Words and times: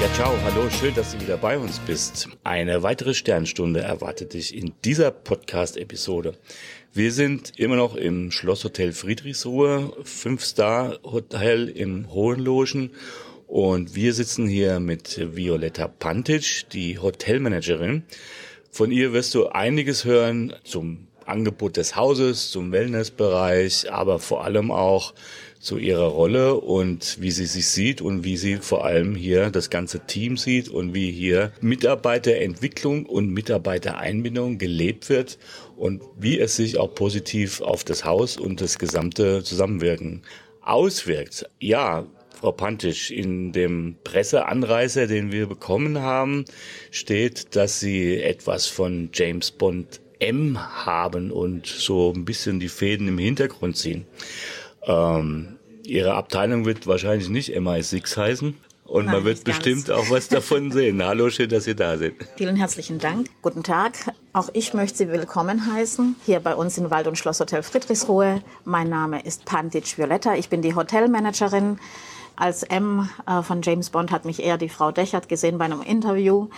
Ja, 0.00 0.06
ciao, 0.14 0.32
hallo, 0.44 0.70
schön, 0.70 0.94
dass 0.94 1.10
du 1.10 1.20
wieder 1.20 1.36
bei 1.36 1.58
uns 1.58 1.80
bist. 1.80 2.28
Eine 2.44 2.84
weitere 2.84 3.14
Sternstunde 3.14 3.80
erwartet 3.80 4.32
dich 4.32 4.56
in 4.56 4.72
dieser 4.84 5.10
Podcast-Episode. 5.10 6.34
Wir 6.92 7.10
sind 7.10 7.58
immer 7.58 7.74
noch 7.74 7.96
im 7.96 8.30
Schlosshotel 8.30 8.92
Friedrichsruhe, 8.92 9.92
5-Star-Hotel 10.04 11.68
im 11.68 12.12
Hohenlogen 12.12 12.92
und 13.48 13.96
wir 13.96 14.14
sitzen 14.14 14.46
hier 14.46 14.78
mit 14.78 15.34
Violetta 15.34 15.88
Pantic, 15.88 16.68
die 16.72 17.00
Hotelmanagerin. 17.00 18.04
Von 18.70 18.92
ihr 18.92 19.12
wirst 19.12 19.34
du 19.34 19.48
einiges 19.48 20.04
hören 20.04 20.54
zum 20.62 21.08
Angebot 21.26 21.76
des 21.76 21.96
Hauses, 21.96 22.52
zum 22.52 22.70
Wellnessbereich, 22.70 23.92
aber 23.92 24.20
vor 24.20 24.44
allem 24.44 24.70
auch 24.70 25.12
zu 25.68 25.76
ihrer 25.76 26.06
Rolle 26.06 26.54
und 26.54 27.18
wie 27.20 27.30
sie 27.30 27.44
sich 27.44 27.68
sieht 27.68 28.00
und 28.00 28.24
wie 28.24 28.38
sie 28.38 28.56
vor 28.56 28.86
allem 28.86 29.14
hier 29.14 29.50
das 29.50 29.68
ganze 29.68 30.00
Team 30.06 30.38
sieht 30.38 30.70
und 30.70 30.94
wie 30.94 31.12
hier 31.12 31.52
Mitarbeiterentwicklung 31.60 33.04
und 33.04 33.28
Mitarbeitereinbindung 33.28 34.56
gelebt 34.56 35.10
wird 35.10 35.38
und 35.76 36.02
wie 36.18 36.40
es 36.40 36.56
sich 36.56 36.78
auch 36.78 36.94
positiv 36.94 37.60
auf 37.60 37.84
das 37.84 38.06
Haus 38.06 38.38
und 38.38 38.62
das 38.62 38.78
gesamte 38.78 39.42
Zusammenwirken 39.42 40.22
auswirkt. 40.62 41.44
Ja, 41.60 42.06
Frau 42.40 42.52
Pantisch, 42.52 43.10
in 43.10 43.52
dem 43.52 43.96
Presseanreißer, 44.04 45.06
den 45.06 45.32
wir 45.32 45.48
bekommen 45.48 45.98
haben, 45.98 46.46
steht, 46.90 47.54
dass 47.56 47.78
Sie 47.78 48.22
etwas 48.22 48.68
von 48.68 49.10
James 49.12 49.50
Bond 49.50 50.00
M 50.18 50.58
haben 50.86 51.30
und 51.30 51.66
so 51.66 52.10
ein 52.16 52.24
bisschen 52.24 52.58
die 52.58 52.70
Fäden 52.70 53.06
im 53.08 53.18
Hintergrund 53.18 53.76
ziehen. 53.76 54.06
Ähm, 54.86 55.57
ihre 55.88 56.14
Abteilung 56.14 56.64
wird 56.64 56.86
wahrscheinlich 56.86 57.28
nicht 57.28 57.56
MI6 57.56 58.16
heißen. 58.16 58.56
Und 58.84 59.04
Nein, 59.04 59.16
man 59.16 59.24
wird 59.24 59.44
bestimmt 59.44 59.90
auch 59.90 60.08
was 60.08 60.28
davon 60.28 60.72
sehen. 60.72 61.04
Hallo, 61.04 61.28
schön, 61.28 61.50
dass 61.50 61.64
Sie 61.64 61.76
da 61.76 61.98
sind. 61.98 62.14
Vielen 62.36 62.56
herzlichen 62.56 62.98
Dank. 62.98 63.28
Guten 63.42 63.62
Tag. 63.62 63.92
Auch 64.32 64.48
ich 64.54 64.72
möchte 64.72 64.96
Sie 64.98 65.08
willkommen 65.08 65.70
heißen 65.70 66.16
hier 66.24 66.40
bei 66.40 66.54
uns 66.54 66.78
in 66.78 66.90
Wald- 66.90 67.06
und 67.06 67.18
Schlosshotel 67.18 67.62
Friedrichsruhe. 67.62 68.42
Mein 68.64 68.88
Name 68.88 69.22
ist 69.22 69.44
Pantic 69.44 69.98
Violetta. 69.98 70.36
Ich 70.36 70.48
bin 70.48 70.62
die 70.62 70.74
Hotelmanagerin. 70.74 71.78
Als 72.34 72.62
M 72.62 73.10
äh, 73.26 73.42
von 73.42 73.60
James 73.62 73.90
Bond 73.90 74.10
hat 74.10 74.24
mich 74.24 74.42
eher 74.42 74.56
die 74.56 74.68
Frau 74.70 74.90
Dechert 74.90 75.28
gesehen 75.28 75.58
bei 75.58 75.66
einem 75.66 75.82
Interview. 75.82 76.48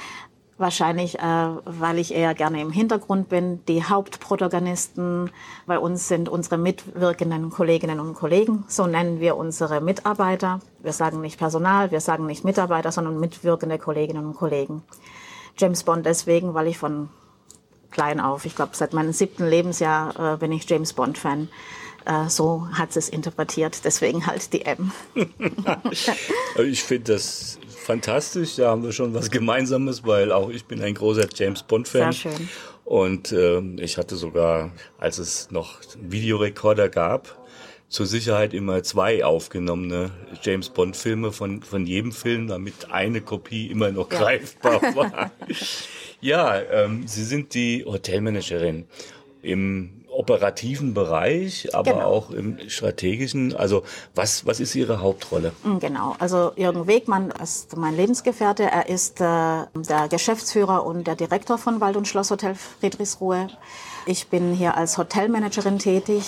Wahrscheinlich, 0.60 1.18
äh, 1.18 1.22
weil 1.64 1.98
ich 1.98 2.12
eher 2.12 2.34
gerne 2.34 2.60
im 2.60 2.70
Hintergrund 2.70 3.30
bin. 3.30 3.64
Die 3.64 3.82
Hauptprotagonisten 3.82 5.30
bei 5.66 5.78
uns 5.78 6.06
sind 6.06 6.28
unsere 6.28 6.58
mitwirkenden 6.58 7.48
Kolleginnen 7.48 7.98
und 7.98 8.12
Kollegen. 8.12 8.64
So 8.68 8.86
nennen 8.86 9.20
wir 9.20 9.38
unsere 9.38 9.80
Mitarbeiter. 9.80 10.60
Wir 10.80 10.92
sagen 10.92 11.22
nicht 11.22 11.38
Personal, 11.38 11.92
wir 11.92 12.00
sagen 12.00 12.26
nicht 12.26 12.44
Mitarbeiter, 12.44 12.92
sondern 12.92 13.18
mitwirkende 13.18 13.78
Kolleginnen 13.78 14.26
und 14.26 14.36
Kollegen. 14.36 14.82
James 15.56 15.82
Bond 15.82 16.04
deswegen, 16.04 16.52
weil 16.52 16.66
ich 16.66 16.76
von 16.76 17.08
klein 17.90 18.20
auf, 18.20 18.44
ich 18.44 18.54
glaube 18.54 18.72
seit 18.74 18.92
meinem 18.92 19.14
siebten 19.14 19.48
Lebensjahr 19.48 20.34
äh, 20.34 20.36
bin 20.36 20.52
ich 20.52 20.68
James 20.68 20.92
Bond 20.92 21.16
Fan. 21.16 21.48
Äh, 22.04 22.28
so 22.28 22.68
hat 22.70 22.94
es 22.98 23.08
interpretiert, 23.08 23.82
deswegen 23.86 24.26
halt 24.26 24.52
die 24.52 24.66
M. 24.66 24.92
Ich 26.58 26.82
finde 26.82 27.14
das 27.14 27.58
fantastisch. 27.90 28.56
Da 28.56 28.70
haben 28.70 28.82
wir 28.84 28.92
schon 28.92 29.12
was 29.14 29.30
Gemeinsames, 29.30 30.04
weil 30.06 30.32
auch 30.32 30.50
ich 30.50 30.64
bin 30.64 30.80
ein 30.82 30.94
großer 30.94 31.26
James 31.34 31.62
Bond-Fan. 31.62 32.12
Sehr 32.12 32.32
schön. 32.32 32.48
Und 32.84 33.32
ähm, 33.32 33.76
ich 33.80 33.98
hatte 33.98 34.16
sogar, 34.16 34.72
als 34.98 35.18
es 35.18 35.50
noch 35.50 35.78
Videorekorder 36.00 36.88
gab, 36.88 37.36
zur 37.88 38.06
Sicherheit 38.06 38.54
immer 38.54 38.82
zwei 38.84 39.24
aufgenommene 39.24 40.10
James 40.42 40.68
Bond-Filme 40.70 41.32
von, 41.32 41.62
von 41.62 41.86
jedem 41.86 42.12
Film, 42.12 42.46
damit 42.46 42.90
eine 42.92 43.20
Kopie 43.20 43.66
immer 43.66 43.90
noch 43.90 44.10
Ja. 44.12 44.18
greifbar 44.20 44.80
war. 44.94 45.32
ja, 46.20 46.60
ähm, 46.70 47.06
Sie 47.06 47.24
sind 47.24 47.54
die 47.54 47.84
Hotelmanagerin 47.84 48.86
im 49.42 49.99
operativen 50.20 50.92
Bereich, 50.94 51.74
aber 51.74 51.92
Genau. 51.92 52.04
auch 52.06 52.30
im 52.30 52.58
strategischen. 52.68 53.56
Also 53.56 53.82
was, 54.14 54.44
was 54.46 54.60
ist 54.60 54.74
Ihre 54.74 55.00
Hauptrolle? 55.00 55.52
Mm, 55.64 55.78
Genau, 55.78 56.14
also 56.18 56.52
Jürgen 56.56 56.86
Wegmann 56.86 57.32
ist 57.42 57.76
mein 57.76 57.96
Lebensgefährte. 57.96 58.64
Er 58.64 58.88
ist 58.88 59.20
äh, 59.20 59.24
der 59.24 60.08
Geschäftsführer 60.10 60.84
und 60.84 61.06
der 61.06 61.16
Direktor 61.16 61.56
von 61.58 61.80
Wald- 61.80 61.96
und 61.96 62.06
Schlosshotel 62.06 62.54
Friedrichsruhe. 62.54 63.48
Ich 64.06 64.28
bin 64.28 64.52
hier 64.52 64.76
als 64.76 64.98
Hotelmanagerin 64.98 65.78
tätig, 65.78 66.24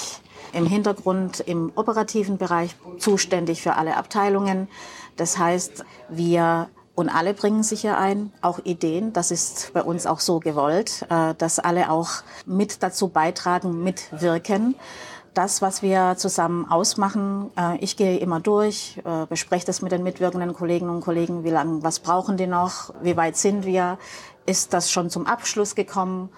im 0.55 0.67
Hintergrund 0.67 1.41
im 1.41 1.73
operativen 1.77 2.37
Bereich 2.39 2.75
zuständig 2.99 3.63
für 3.63 3.75
alle 3.77 3.97
Abteilungen. 3.97 4.69
Das 5.17 5.39
heißt, 5.39 5.85
wir 6.09 6.69
und 6.95 7.09
alle 7.09 7.35
bringen 7.35 7.63
sich 7.63 7.81
hier 7.81 7.97
ein, 7.97 8.33
auch 8.43 8.59
Ideen. 8.65 9.13
Das 9.13 9.31
ist 9.31 9.73
bei 9.73 9.83
uns 9.83 10.07
auch 10.07 10.21
so 10.21 10.41
gewollt, 10.41 11.07
äh, 11.09 11.35
dass 11.37 11.59
alle 11.59 11.91
auch 11.91 12.11
mit 12.45 12.83
dazu 12.83 13.09
beitragen, 13.09 13.83
mitwirken. 13.83 14.75
Das, 15.33 15.63
was 15.63 15.81
wir 15.81 16.17
zusammen 16.19 16.71
ausmachen, 16.71 17.51
äh, 17.57 17.79
ich 17.79 17.97
gehe 17.97 18.19
immer 18.19 18.41
durch, 18.41 19.01
äh, 19.05 19.25
bespreche 19.27 19.65
das 19.65 19.81
mit 19.81 19.91
den 19.91 20.03
mitwirkenden 20.03 20.53
Kolleginnen 20.53 20.91
und 20.91 21.01
Kollegen, 21.01 21.45
wie 21.45 21.51
lange, 21.51 21.83
was 21.83 22.01
brauchen 22.01 22.37
die 22.37 22.47
noch, 22.47 22.93
wie 23.03 23.17
weit 23.17 23.37
sind 23.39 23.65
wir, 23.65 23.99
ist 24.45 24.75
das 24.75 24.91
schon 24.91 25.09
zum 25.09 25.27
Abschluss 25.27 25.75
gekommen, 25.75 26.29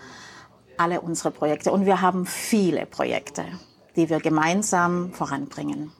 alle 0.79 1.01
unsere 1.01 1.33
Projekte. 1.33 1.73
Und 1.73 1.87
wir 1.87 2.01
haben 2.01 2.27
viele 2.27 2.87
Projekte, 2.87 3.45
die 3.97 4.09
wir 4.09 4.21
gemeinsam 4.21 5.13
voranbringen. 5.13 5.93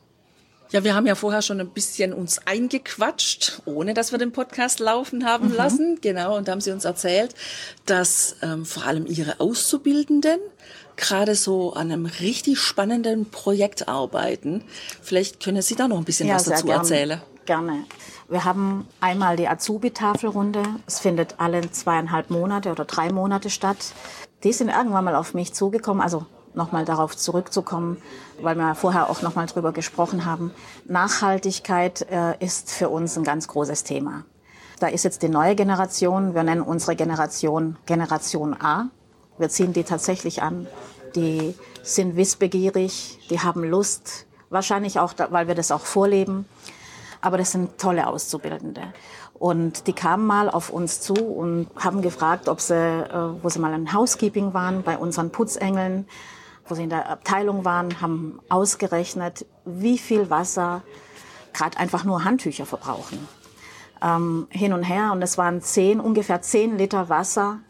Ja, 0.75 0.83
wir 0.83 0.97
haben 0.97 1.07
ja 1.07 1.15
vorher 1.15 1.41
schon 1.41 1.61
ein 1.61 1.69
bisschen 1.69 2.13
uns 2.13 2.41
eingequatscht, 2.49 3.63
ohne 3.65 3.95
dass 3.95 4.11
wir 4.11 4.19
den 4.19 4.33
Podcast 4.33 4.81
laufen 4.81 5.25
haben 5.25 5.55
lassen. 5.55 6.01
Genau, 6.01 6.37
und 6.37 6.49
da 6.49 6.53
haben 6.53 6.61
sie 6.61 6.73
uns 6.73 6.85
erzählt, 6.85 7.33
dass 7.87 8.35
ähm, 8.43 8.65
vor 8.67 8.85
allem 8.85 9.07
ihre 9.07 9.39
Auszubildenden 9.39 10.41
gerade 10.97 11.37
so 11.37 11.75
an 11.75 11.93
einem 11.93 12.07
richtig 12.07 12.59
spannenden 12.59 13.31
Projekt 13.31 13.87
arbeiten. 13.87 14.65
Vielleicht 15.01 15.41
können 15.45 15.63
Sie 15.63 15.77
da 15.77 15.87
noch 15.87 15.99
ein 15.99 16.05
bisschen 16.05 16.29
was 16.29 16.47
sehr 16.47 16.55
dazu 16.55 16.67
gern- 16.67 16.79
erzählen. 16.81 17.23
Gerne. 17.47 17.85
Wir 18.29 18.45
haben 18.45 18.89
einmal 19.01 19.37
die 19.37 19.47
Azubi-Tafelrunde. 19.47 20.65
Es 20.89 20.99
findet 20.99 21.37
alle 21.39 21.71
zweieinhalb 21.71 22.31
Monate 22.31 22.73
oder 22.73 22.85
drei 22.85 23.13
Monate 23.13 23.49
statt. 23.49 23.77
Die 24.43 24.53
sind 24.53 24.71
irgendwann 24.71 25.05
mal 25.05 25.15
auf 25.15 25.35
mich 25.35 25.55
zugekommen, 25.55 26.03
also 26.03 26.27
nochmal 26.57 26.85
darauf 26.85 27.17
zurückzukommen, 27.17 27.97
weil 28.41 28.57
wir 28.57 28.75
vorher 28.75 29.11
auch 29.11 29.23
nochmal 29.23 29.47
drüber 29.47 29.73
gesprochen 29.73 30.25
haben. 30.25 30.53
Nachhaltigkeit 30.87 32.03
äh, 32.11 32.37
ist 32.45 32.71
für 32.73 32.89
uns 32.89 33.17
ein 33.17 33.25
ganz 33.25 33.49
großes 33.49 33.85
Thema. 33.85 34.25
Da 34.81 34.89
ist 34.89 35.05
jetzt 35.05 35.23
die 35.23 35.29
neue 35.29 35.55
Generation, 35.55 36.35
wir 36.35 36.43
nennen 36.43 36.63
unsere 36.63 36.97
Generation 36.97 37.77
Generation 37.87 38.55
A. 38.61 38.87
Wir 39.39 39.49
ziehen 39.49 39.73
die 39.73 39.85
tatsächlich 39.85 40.43
an. 40.43 40.67
Die 41.15 41.55
sind 41.83 42.17
wissbegierig, 42.17 43.19
die 43.31 43.41
haben 43.41 43.63
Lust, 43.65 44.27
wahrscheinlich 44.51 44.99
auch, 44.99 45.13
da- 45.13 45.31
weil 45.31 45.47
wir 45.49 45.55
das 45.55 45.71
auch 45.71 45.81
vorleben. 45.81 46.47
Aber 47.21 47.39
das 47.39 47.53
sind 47.53 47.79
tolle 47.79 48.07
Auszubildende. 48.07 48.83
Und 49.39 49.87
die 49.87 49.93
kamen 49.93 50.27
mal 50.27 50.49
auf 50.51 50.71
uns 50.71 51.01
zu 51.01 51.15
und 51.15 51.69
haben 51.77 52.03
gefragt, 52.03 52.49
ob 52.49 52.61
sie, 52.61 52.75
äh, 52.75 53.43
wo 53.43 53.49
sie 53.49 53.59
mal 53.59 53.73
im 53.75 53.93
Housekeeping 53.93 54.55
waren, 54.55 54.83
bei 54.83 54.99
unseren 54.99 55.31
Putzengeln, 55.31 56.07
wo 56.67 56.75
sie 56.75 56.85
in 56.85 56.91
der 56.91 57.09
Abteilung 57.09 57.65
waren, 57.65 58.01
haben 58.01 58.41
ausgerechnet, 58.49 59.47
wie 59.65 59.99
viel 59.99 60.31
Wasser 60.31 60.83
gerade 61.53 61.79
einfach 61.79 62.05
nur 62.05 62.25
Handtücher 62.25 62.67
verbrauchen. 62.67 63.29
Ähm, 64.03 64.47
hin 64.51 64.73
und 64.73 64.83
her. 64.83 65.13
Und 65.13 65.23
es 65.23 65.39
waren 65.39 65.63
zehn, 65.63 66.01
ungefähr 66.01 66.43
zehn 66.43 66.77
Liter 66.77 67.09
Wasser 67.09 67.61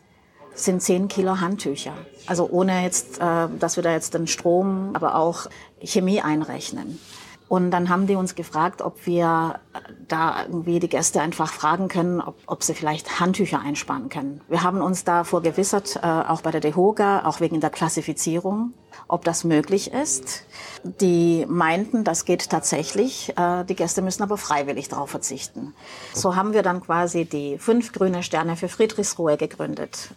sind 0.54 0.82
10 0.82 1.08
Kilo 1.08 1.40
Handtücher. 1.40 1.94
Also 2.26 2.48
ohne 2.48 2.82
jetzt, 2.82 3.18
äh, 3.18 3.48
dass 3.58 3.76
wir 3.76 3.82
da 3.82 3.92
jetzt 3.92 4.14
den 4.14 4.26
Strom, 4.26 4.90
aber 4.94 5.16
auch 5.16 5.46
Chemie 5.82 6.20
einrechnen. 6.20 6.98
Und 7.54 7.70
dann 7.70 7.88
haben 7.88 8.08
die 8.08 8.16
uns 8.16 8.34
gefragt, 8.34 8.82
ob 8.82 9.06
wir 9.06 9.60
äh, 9.74 9.78
da 10.08 10.42
irgendwie 10.42 10.80
die 10.80 10.88
Gäste 10.88 11.20
einfach 11.20 11.52
fragen 11.52 11.86
können, 11.86 12.20
ob, 12.20 12.34
ob 12.48 12.64
sie 12.64 12.74
vielleicht 12.74 13.20
Handtücher 13.20 13.60
einsparen 13.60 14.08
können. 14.08 14.40
Wir 14.48 14.64
haben 14.64 14.82
uns 14.82 15.04
da 15.04 15.22
vorgewissert, 15.22 16.00
äh, 16.02 16.04
auch 16.04 16.40
bei 16.40 16.50
der 16.50 16.60
DEHOGA, 16.60 17.26
auch 17.26 17.38
wegen 17.38 17.60
der 17.60 17.70
Klassifizierung, 17.70 18.72
ob 19.06 19.22
das 19.22 19.44
möglich 19.44 19.92
ist. 19.92 20.46
Die 20.82 21.46
meinten, 21.48 22.02
das 22.02 22.24
geht 22.24 22.50
tatsächlich. 22.50 23.32
Äh, 23.38 23.64
die 23.66 23.76
Gäste 23.76 24.02
müssen 24.02 24.24
aber 24.24 24.36
freiwillig 24.36 24.88
darauf 24.88 25.10
verzichten. 25.10 25.74
So 26.12 26.34
haben 26.34 26.54
wir 26.54 26.64
dann 26.64 26.80
quasi 26.82 27.24
die 27.24 27.58
fünf 27.58 27.92
grüne 27.92 28.24
Sterne 28.24 28.56
für 28.56 28.68
Friedrichsruhe 28.68 29.36
gegründet. 29.36 30.12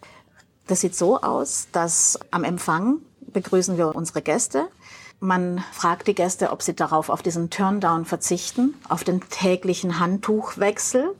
Das 0.65 0.81
sieht 0.81 0.95
so 0.95 1.21
aus, 1.21 1.67
dass 1.71 2.17
am 2.31 2.43
Empfang 2.43 2.97
begrüßen 3.31 3.77
wir 3.77 3.95
unsere 3.95 4.23
Gäste. 4.23 4.69
Man 5.19 5.63
fragt 5.71 6.07
die 6.07 6.13
Gäste, 6.13 6.51
ob 6.51 6.61
sie 6.61 6.75
darauf 6.75 7.09
auf 7.09 7.23
diesen 7.23 7.49
Turndown 7.49 8.05
verzichten, 8.05 8.75
auf 8.87 9.03
den 9.03 9.21
täglichen 9.29 9.99
Handtuchwechsel. 9.99 11.15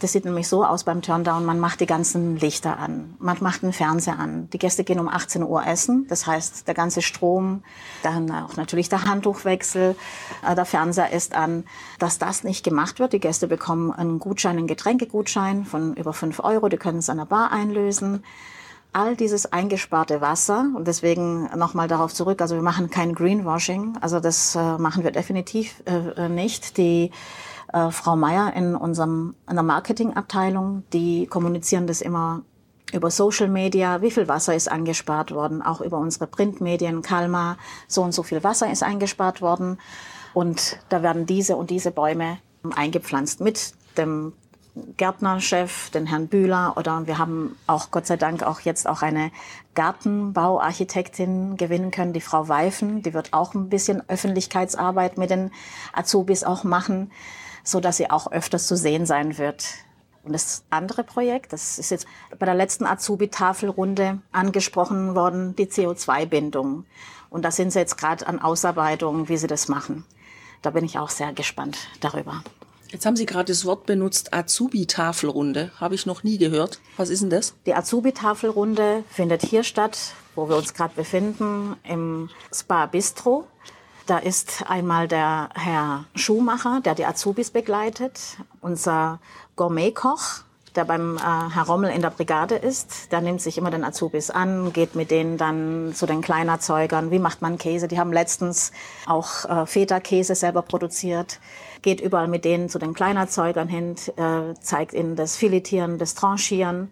Das 0.00 0.12
sieht 0.12 0.24
nämlich 0.24 0.48
so 0.48 0.64
aus 0.64 0.84
beim 0.84 1.02
Turndown, 1.02 1.44
man 1.44 1.60
macht 1.60 1.80
die 1.80 1.86
ganzen 1.86 2.36
Lichter 2.36 2.78
an, 2.78 3.14
man 3.18 3.36
macht 3.40 3.62
den 3.62 3.72
Fernseher 3.72 4.18
an. 4.18 4.48
Die 4.50 4.58
Gäste 4.58 4.82
gehen 4.82 4.98
um 4.98 5.08
18 5.08 5.42
Uhr 5.42 5.64
essen, 5.66 6.06
das 6.08 6.26
heißt 6.26 6.66
der 6.66 6.74
ganze 6.74 7.00
Strom, 7.00 7.62
dann 8.02 8.30
auch 8.30 8.56
natürlich 8.56 8.88
der 8.88 9.04
Handtuchwechsel, 9.04 9.94
äh, 10.46 10.54
der 10.54 10.64
Fernseher 10.64 11.12
ist 11.12 11.34
an. 11.34 11.64
Dass 11.98 12.18
das 12.18 12.44
nicht 12.44 12.64
gemacht 12.64 12.98
wird, 12.98 13.12
die 13.12 13.20
Gäste 13.20 13.46
bekommen 13.46 13.92
einen 13.92 14.18
Gutschein, 14.18 14.56
einen 14.56 14.66
Getränkegutschein 14.66 15.64
von 15.64 15.94
über 15.94 16.12
5 16.12 16.40
Euro, 16.40 16.68
die 16.68 16.78
können 16.78 16.98
es 16.98 17.10
an 17.10 17.18
der 17.18 17.26
Bar 17.26 17.52
einlösen 17.52 18.24
all 18.94 19.16
dieses 19.16 19.52
eingesparte 19.52 20.20
Wasser 20.20 20.70
und 20.74 20.86
deswegen 20.86 21.50
nochmal 21.56 21.88
darauf 21.88 22.14
zurück, 22.14 22.40
also 22.40 22.54
wir 22.54 22.62
machen 22.62 22.90
kein 22.90 23.14
Greenwashing, 23.14 23.98
also 24.00 24.20
das 24.20 24.54
äh, 24.54 24.78
machen 24.78 25.02
wir 25.02 25.10
definitiv 25.10 25.82
äh, 25.86 26.28
nicht. 26.28 26.76
Die 26.78 27.10
äh, 27.72 27.90
Frau 27.90 28.16
Meier 28.16 28.52
in 28.54 28.76
unserem 28.76 29.34
in 29.48 29.56
der 29.56 29.64
Marketingabteilung, 29.64 30.84
die 30.92 31.26
kommunizieren 31.26 31.86
das 31.86 32.00
immer 32.00 32.42
über 32.92 33.10
Social 33.10 33.48
Media, 33.48 34.00
wie 34.00 34.12
viel 34.12 34.28
Wasser 34.28 34.54
ist 34.54 34.70
angespart 34.70 35.32
worden, 35.32 35.60
auch 35.60 35.80
über 35.80 35.98
unsere 35.98 36.28
Printmedien, 36.28 37.02
Kalmar, 37.02 37.58
so 37.88 38.02
und 38.02 38.12
so 38.12 38.22
viel 38.22 38.44
Wasser 38.44 38.70
ist 38.70 38.84
eingespart 38.84 39.42
worden 39.42 39.78
und 40.34 40.78
da 40.88 41.02
werden 41.02 41.26
diese 41.26 41.56
und 41.56 41.70
diese 41.70 41.90
Bäume 41.90 42.38
eingepflanzt 42.76 43.40
mit 43.40 43.72
dem 43.98 44.34
Gärtnerchef, 44.96 45.90
den 45.90 46.06
Herrn 46.06 46.26
Bühler 46.26 46.74
oder 46.76 47.06
wir 47.06 47.18
haben 47.18 47.56
auch 47.68 47.92
Gott 47.92 48.06
sei 48.06 48.16
Dank 48.16 48.42
auch 48.42 48.60
jetzt 48.60 48.88
auch 48.88 49.02
eine 49.02 49.30
Gartenbauarchitektin 49.74 51.56
gewinnen 51.56 51.92
können, 51.92 52.12
die 52.12 52.20
Frau 52.20 52.48
Weifen, 52.48 53.02
die 53.02 53.14
wird 53.14 53.32
auch 53.32 53.54
ein 53.54 53.68
bisschen 53.68 54.02
Öffentlichkeitsarbeit 54.08 55.16
mit 55.16 55.30
den 55.30 55.52
Azubis 55.92 56.42
auch 56.42 56.64
machen, 56.64 57.12
so 57.62 57.78
dass 57.78 57.98
sie 57.98 58.10
auch 58.10 58.32
öfters 58.32 58.66
zu 58.66 58.76
sehen 58.76 59.06
sein 59.06 59.38
wird. 59.38 59.64
Und 60.24 60.32
das 60.32 60.64
andere 60.70 61.04
Projekt, 61.04 61.52
das 61.52 61.78
ist 61.78 61.90
jetzt 61.90 62.06
bei 62.38 62.46
der 62.46 62.54
letzten 62.54 62.86
Azubi-Tafelrunde 62.86 64.22
angesprochen 64.32 65.14
worden, 65.14 65.54
die 65.54 65.66
CO2-Bindung. 65.66 66.84
Und 67.30 67.44
da 67.44 67.50
sind 67.50 67.72
sie 67.72 67.78
jetzt 67.78 67.96
gerade 67.96 68.26
an 68.26 68.40
Ausarbeitung, 68.40 69.28
wie 69.28 69.36
sie 69.36 69.46
das 69.46 69.68
machen. 69.68 70.04
Da 70.62 70.70
bin 70.70 70.84
ich 70.84 70.98
auch 70.98 71.10
sehr 71.10 71.32
gespannt 71.32 71.88
darüber. 72.00 72.42
Jetzt 72.88 73.06
haben 73.06 73.16
Sie 73.16 73.26
gerade 73.26 73.52
das 73.52 73.64
Wort 73.64 73.86
benutzt, 73.86 74.32
Azubi-Tafelrunde. 74.32 75.72
Habe 75.80 75.94
ich 75.94 76.06
noch 76.06 76.22
nie 76.22 76.38
gehört. 76.38 76.80
Was 76.96 77.10
ist 77.10 77.22
denn 77.22 77.30
das? 77.30 77.54
Die 77.66 77.74
Azubi-Tafelrunde 77.74 79.04
findet 79.10 79.42
hier 79.42 79.64
statt, 79.64 79.98
wo 80.34 80.48
wir 80.48 80.56
uns 80.56 80.74
gerade 80.74 80.94
befinden, 80.94 81.76
im 81.82 82.30
Spa 82.52 82.86
Bistro. 82.86 83.46
Da 84.06 84.18
ist 84.18 84.64
einmal 84.68 85.08
der 85.08 85.48
Herr 85.54 86.04
Schumacher, 86.14 86.80
der 86.84 86.94
die 86.94 87.06
Azubis 87.06 87.50
begleitet, 87.50 88.20
unser 88.60 89.18
Gourmet-Koch, 89.56 90.43
der 90.76 90.84
beim 90.84 91.16
äh, 91.16 91.20
Herr 91.20 91.66
Rommel 91.66 91.90
in 91.90 92.02
der 92.02 92.10
Brigade 92.10 92.54
ist. 92.54 93.12
Der 93.12 93.20
nimmt 93.20 93.40
sich 93.40 93.58
immer 93.58 93.70
den 93.70 93.84
Azubis 93.84 94.30
an, 94.30 94.72
geht 94.72 94.94
mit 94.94 95.10
denen 95.10 95.38
dann 95.38 95.92
zu 95.94 96.06
den 96.06 96.20
Kleinerzeugern. 96.20 97.10
Wie 97.10 97.18
macht 97.18 97.42
man 97.42 97.58
Käse? 97.58 97.88
Die 97.88 97.98
haben 97.98 98.12
letztens 98.12 98.72
auch 99.06 99.44
äh, 99.44 99.66
Feta-Käse 99.66 100.34
selber 100.34 100.62
produziert 100.62 101.38
geht 101.84 102.00
überall 102.00 102.28
mit 102.28 102.46
denen 102.46 102.70
zu 102.70 102.78
den 102.78 102.94
Kleinerzeugern 102.94 103.68
hin, 103.68 103.94
äh, 104.16 104.54
zeigt 104.58 104.94
ihnen 104.94 105.16
das 105.16 105.36
Filetieren, 105.36 105.98
das 105.98 106.14
Tranchieren. 106.14 106.90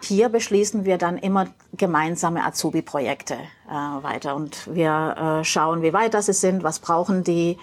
Hier 0.00 0.28
beschließen 0.28 0.84
wir 0.84 0.96
dann 0.96 1.18
immer 1.18 1.48
gemeinsame 1.76 2.44
Azubi-Projekte 2.44 3.34
äh, 3.34 3.72
weiter 3.72 4.36
und 4.36 4.72
wir 4.72 5.40
äh, 5.40 5.44
schauen, 5.44 5.82
wie 5.82 5.92
weit 5.92 6.14
das 6.14 6.26
sind, 6.26 6.62
was 6.62 6.78
brauchen 6.78 7.24
die, 7.24 7.58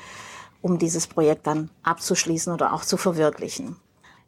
um 0.62 0.77
dieses 0.77 1.07
Projekt 1.07 1.47
dann 1.47 1.69
abzuschließen 1.83 2.53
oder 2.53 2.73
auch 2.73 2.83
zu 2.83 2.97
verwirklichen. 2.97 3.77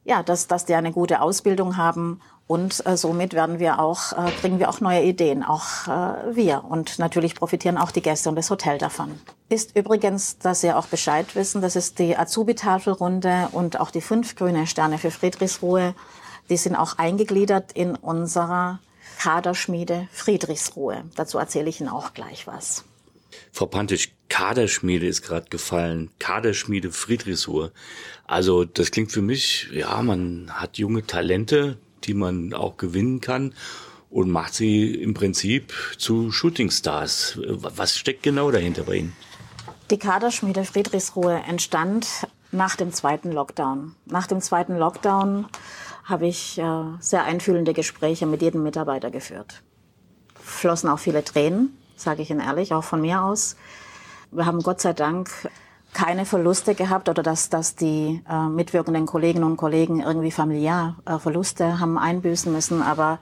Ja, 0.07 0.23
dass, 0.23 0.47
dass 0.47 0.63
die 0.63 0.73
eine 0.73 0.93
gute 0.93 1.19
Ausbildung 1.19 1.75
haben 1.75 2.21
und 2.47 2.85
äh, 2.85 2.95
somit 2.95 3.33
werden 3.33 3.59
wir 3.59 3.79
auch, 3.79 4.13
äh, 4.13 4.31
kriegen 4.39 4.57
wir 4.57 4.69
auch 4.69 4.79
neue 4.79 5.03
Ideen, 5.03 5.43
auch 5.43 5.87
äh, 5.87 6.33
wir. 6.33 6.63
Und 6.63 6.97
natürlich 6.97 7.35
profitieren 7.35 7.77
auch 7.77 7.91
die 7.91 8.01
Gäste 8.01 8.29
und 8.29 8.37
das 8.37 8.49
Hotel 8.49 8.77
davon. 8.77 9.19
Ist 9.49 9.75
übrigens, 9.75 10.37
dass 10.37 10.61
Sie 10.61 10.71
auch 10.71 10.87
Bescheid 10.87 11.35
wissen, 11.35 11.61
das 11.61 11.75
ist 11.75 11.99
die 11.99 12.17
Azubi-Tafelrunde 12.17 13.49
und 13.51 13.81
auch 13.81 13.91
die 13.91 13.99
fünf 13.99 14.37
grüne 14.37 14.65
Sterne 14.65 14.97
für 14.97 15.11
Friedrichsruhe. 15.11 15.93
Die 16.49 16.55
sind 16.55 16.77
auch 16.77 16.97
eingegliedert 16.97 17.73
in 17.73 17.95
unserer 17.95 18.79
Kaderschmiede 19.19 20.07
Friedrichsruhe. 20.13 21.03
Dazu 21.17 21.37
erzähle 21.37 21.67
ich 21.67 21.81
Ihnen 21.81 21.89
auch 21.89 22.13
gleich 22.13 22.47
was. 22.47 22.85
Frau 23.57 23.65
Pantisch, 23.65 24.11
Kaderschmiede 24.29 25.07
ist 25.07 25.23
gerade 25.23 25.49
gefallen. 25.49 26.11
Kaderschmiede 26.19 26.91
Friedrichsruhe. 26.91 27.71
Also 28.27 28.65
das 28.65 28.91
klingt 28.91 29.11
für 29.11 29.23
mich, 29.23 29.67
ja, 29.71 29.99
man 30.03 30.51
hat 30.51 30.77
junge 30.77 31.07
Talente, 31.07 31.79
die 32.03 32.13
man 32.13 32.53
auch 32.53 32.77
gewinnen 32.77 33.19
kann 33.19 33.55
und 34.11 34.29
macht 34.29 34.53
sie 34.53 34.93
im 34.93 35.15
Prinzip 35.15 35.73
zu 35.97 36.31
Shootingstars. 36.31 37.39
Was 37.47 37.97
steckt 37.97 38.21
genau 38.21 38.51
dahinter 38.51 38.83
bei 38.83 38.97
Ihnen? 38.97 39.13
Die 39.89 39.97
Kaderschmiede 39.97 40.63
Friedrichsruhe 40.63 41.41
entstand 41.47 42.27
nach 42.51 42.75
dem 42.75 42.93
zweiten 42.93 43.31
Lockdown. 43.31 43.95
Nach 44.05 44.27
dem 44.27 44.39
zweiten 44.39 44.77
Lockdown 44.77 45.47
habe 46.03 46.27
ich 46.27 46.59
äh, 46.59 46.83
sehr 46.99 47.23
einfühlende 47.23 47.73
Gespräche 47.73 48.27
mit 48.27 48.43
jedem 48.43 48.61
Mitarbeiter 48.61 49.09
geführt. 49.09 49.63
Flossen 50.35 50.89
auch 50.89 50.99
viele 50.99 51.23
Tränen, 51.23 51.75
sage 51.99 52.21
ich 52.21 52.29
Ihnen 52.29 52.39
ehrlich, 52.39 52.73
auch 52.73 52.83
von 52.83 53.01
mir 53.01 53.23
aus. 53.23 53.55
Wir 54.31 54.45
haben 54.45 54.61
Gott 54.61 54.81
sei 54.81 54.93
Dank 54.93 55.29
keine 55.93 56.25
Verluste 56.25 56.75
gehabt 56.75 57.09
oder 57.09 57.23
dass, 57.23 57.49
dass 57.49 57.75
die 57.75 58.21
äh, 58.29 58.47
mitwirkenden 58.49 59.05
Kolleginnen 59.05 59.45
und 59.45 59.57
Kollegen 59.57 60.01
irgendwie 60.01 60.31
familiär 60.31 60.95
äh, 61.05 61.17
Verluste 61.17 61.79
haben 61.79 61.97
einbüßen 61.97 62.51
müssen. 62.51 62.81
Aber 62.81 63.19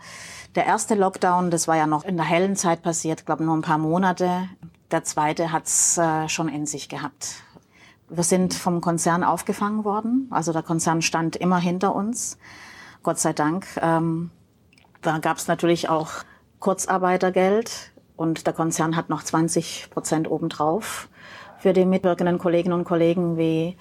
der 0.56 0.66
erste 0.66 0.96
Lockdown, 0.96 1.52
das 1.52 1.68
war 1.68 1.78
ja 1.78 1.88
noch 1.88 2.04
in 2.04 2.18
der 2.18 2.26
hellen 2.26 2.56
Zeit 2.56 2.82
passiert, 2.82 3.26
glaube 3.26 3.44
nur 3.44 3.56
ein 3.56 3.62
paar 3.62 3.78
Monate. 3.78 4.50
Der 4.92 5.04
zweite 5.04 5.52
hat's 5.52 5.98
äh, 5.98 6.28
schon 6.28 6.50
in 6.50 6.66
sich 6.66 6.90
gehabt. 6.90 7.36
Wir 8.10 8.24
sind 8.24 8.54
vom 8.54 8.82
Konzern 8.82 9.24
aufgefangen 9.24 9.84
worden. 9.84 10.28
Also 10.32 10.54
der 10.54 10.64
Konzern 10.64 11.02
stand 11.02 11.36
immer 11.36 11.60
hinter 11.60 11.96
uns. 11.96 12.38
Gott 13.04 13.20
sei 13.20 13.34
Dank. 13.34 13.68
Ähm, 13.82 14.32
da 15.02 15.20
gab's 15.20 15.48
natürlich 15.48 15.90
auch 15.90 16.12
Kurzarbeitergeld 16.60 17.92
und 18.18 18.46
der 18.46 18.54
Konzern 18.54 18.96
hat 18.96 19.10
noch 19.10 19.24
20 19.24 19.90
Prozent 19.90 20.30
obendrauf 20.30 21.10
für 21.60 21.74
die 21.74 21.86
mitwirkenden 21.86 22.38
Kolleginnen 22.38 22.80
und 22.80 22.86
Kollegen 22.86 23.38
wie 23.38 23.78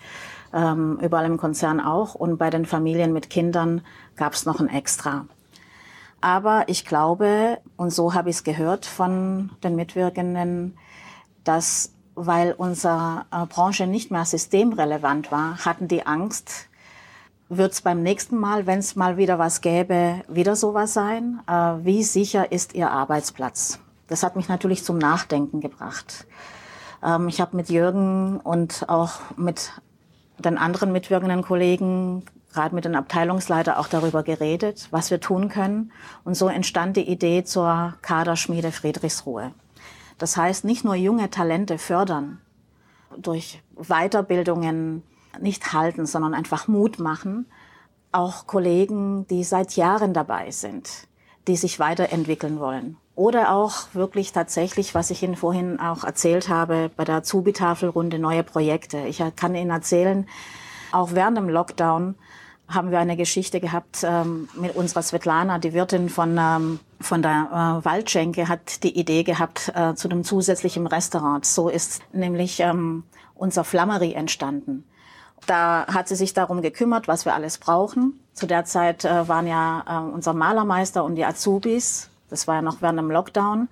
ähm, 0.53 0.99
überall 1.03 1.27
im 1.27 1.37
Konzern 1.37 1.81
auch. 1.81 2.15
Und 2.15 2.39
bei 2.39 2.51
den 2.51 2.67
Familien 2.67 3.13
mit 3.13 3.31
Kindern 3.31 3.83
gab 4.17 4.33
es 4.33 4.47
noch 4.47 4.61
ein 4.61 4.69
Extra. 4.69 5.27
Aber 6.21 6.65
ich 6.69 6.87
glaube, 6.87 7.59
und 7.77 7.91
so 7.91 8.15
habe 8.15 8.31
ich 8.31 8.37
es 8.37 8.45
gehört 8.45 8.87
von 8.87 9.51
den 9.63 9.77
Mitwirkenden, 9.77 10.79
dass 11.45 11.95
weil 12.15 12.55
unsere 12.57 13.27
äh, 13.33 13.45
Branche 13.47 13.87
nicht 13.87 14.11
mehr 14.11 14.25
systemrelevant 14.25 15.33
war, 15.33 15.65
hatten 15.65 15.89
die 15.89 16.07
Angst, 16.07 16.69
wird 17.49 17.73
es 17.73 17.83
beim 17.83 18.03
nächsten 18.03 18.39
Mal, 18.39 18.67
wenn 18.67 18.79
es 18.79 18.97
mal 18.97 19.17
wieder 19.17 19.39
was 19.39 19.61
gäbe, 19.61 20.23
wieder 20.29 20.57
sowas 20.57 20.95
sein? 20.95 21.41
Äh, 21.47 21.53
wie 21.85 22.03
sicher 22.03 22.53
ist 22.53 22.75
Ihr 22.75 22.91
Arbeitsplatz? 22.91 23.81
Das 24.09 24.23
hat 24.23 24.37
mich 24.37 24.49
natürlich 24.49 24.85
zum 24.85 24.99
Nachdenken 24.99 25.61
gebracht. 25.61 26.27
Ähm, 27.03 27.29
ich 27.29 27.41
habe 27.41 27.57
mit 27.57 27.69
Jürgen 27.69 28.39
und 28.41 28.89
auch 28.89 29.13
mit 29.37 29.73
den 30.39 30.59
anderen 30.59 30.93
mitwirkenden 30.93 31.43
Kollegen, 31.43 32.25
gerade 32.53 32.75
mit 32.75 32.85
den 32.85 32.97
Abteilungsleiter, 32.97 33.79
auch 33.79 33.89
darüber 33.89 34.23
geredet, 34.23 34.89
was 34.91 35.11
wir 35.11 35.21
tun 35.21 35.49
können. 35.49 35.93
Und 36.25 36.37
so 36.37 36.49
entstand 36.49 36.97
die 36.97 37.09
Idee 37.09 37.45
zur 37.45 37.95
Kaderschmiede 38.03 38.73
Friedrichsruhe. 38.73 39.53
Das 40.19 40.37
heißt, 40.37 40.65
nicht 40.65 40.85
nur 40.85 40.95
junge 40.95 41.31
Talente 41.31 41.79
fördern, 41.79 42.41
durch 43.17 43.63
Weiterbildungen 43.77 45.03
nicht 45.41 45.73
halten, 45.73 46.07
sondern 46.07 46.35
einfach 46.35 46.69
Mut 46.69 46.99
machen, 46.99 47.47
auch 48.13 48.47
Kollegen, 48.47 49.27
die 49.29 49.43
seit 49.43 49.77
Jahren 49.77 50.15
dabei 50.15 50.51
sind, 50.51 51.09
die 51.49 51.57
sich 51.57 51.79
weiterentwickeln 51.81 52.61
wollen. 52.61 52.97
Oder 53.17 53.53
auch 53.53 53.87
wirklich 53.93 54.33
tatsächlich, 54.33 54.95
was 54.95 55.11
ich 55.11 55.23
Ihnen 55.23 55.37
vorhin 55.37 55.79
auch 55.79 56.03
erzählt 56.03 56.49
habe, 56.49 56.91
bei 56.97 57.05
der 57.05 57.23
Zubi-Tafelrunde 57.23 58.19
neue 58.19 58.43
Projekte. 58.43 58.99
Ich 59.07 59.23
kann 59.37 59.55
Ihnen 59.55 59.71
erzählen, 59.71 60.27
auch 60.91 61.11
während 61.13 61.37
dem 61.39 61.49
Lockdown 61.49 62.17
haben 62.69 62.91
wir 62.91 62.99
eine 62.99 63.17
Geschichte 63.17 63.61
gehabt 63.61 64.05
ähm, 64.05 64.49
mit 64.55 64.75
unserer 64.75 65.03
Svetlana, 65.03 65.59
die 65.59 65.75
Wirtin 65.75 66.09
von, 66.09 66.37
ähm, 66.39 66.81
von 67.01 67.23
der 67.23 67.81
äh, 67.83 67.85
Waldschenke, 67.85 68.49
hat 68.49 68.83
die 68.83 68.99
Idee 68.99 69.23
gehabt 69.23 69.71
äh, 69.75 69.95
zu 69.95 70.09
einem 70.09 70.25
zusätzlichen 70.25 70.87
Restaurant. 70.87 71.45
So 71.45 71.69
ist 71.69 72.01
nämlich 72.13 72.61
ähm, 72.61 73.05
unser 73.35 73.65
Flammerie 73.65 74.15
entstanden. 74.15 74.85
Da 75.47 75.87
hat 75.87 76.09
sie 76.09 76.17
sich 76.17 76.33
darum 76.33 76.63
gekümmert, 76.63 77.07
was 77.07 77.27
wir 77.27 77.35
alles 77.35 77.59
brauchen. 77.59 78.19
Zu 78.33 78.47
der 78.47 78.65
Zeit 78.65 79.05
äh, 79.05 79.29
waren 79.29 79.47
ja 79.47 79.85
äh, 79.87 80.13
unser 80.13 80.33
Malermeister 80.33 81.05
und 81.05 81.17
die 81.17 81.25
Azubis 81.25 82.09
Das 82.35 82.49
war 82.49 82.57
ja 82.57 82.63
noch 82.63 82.83
während 82.83 82.99
dem 82.99 83.13
Lockdown. 83.13 83.69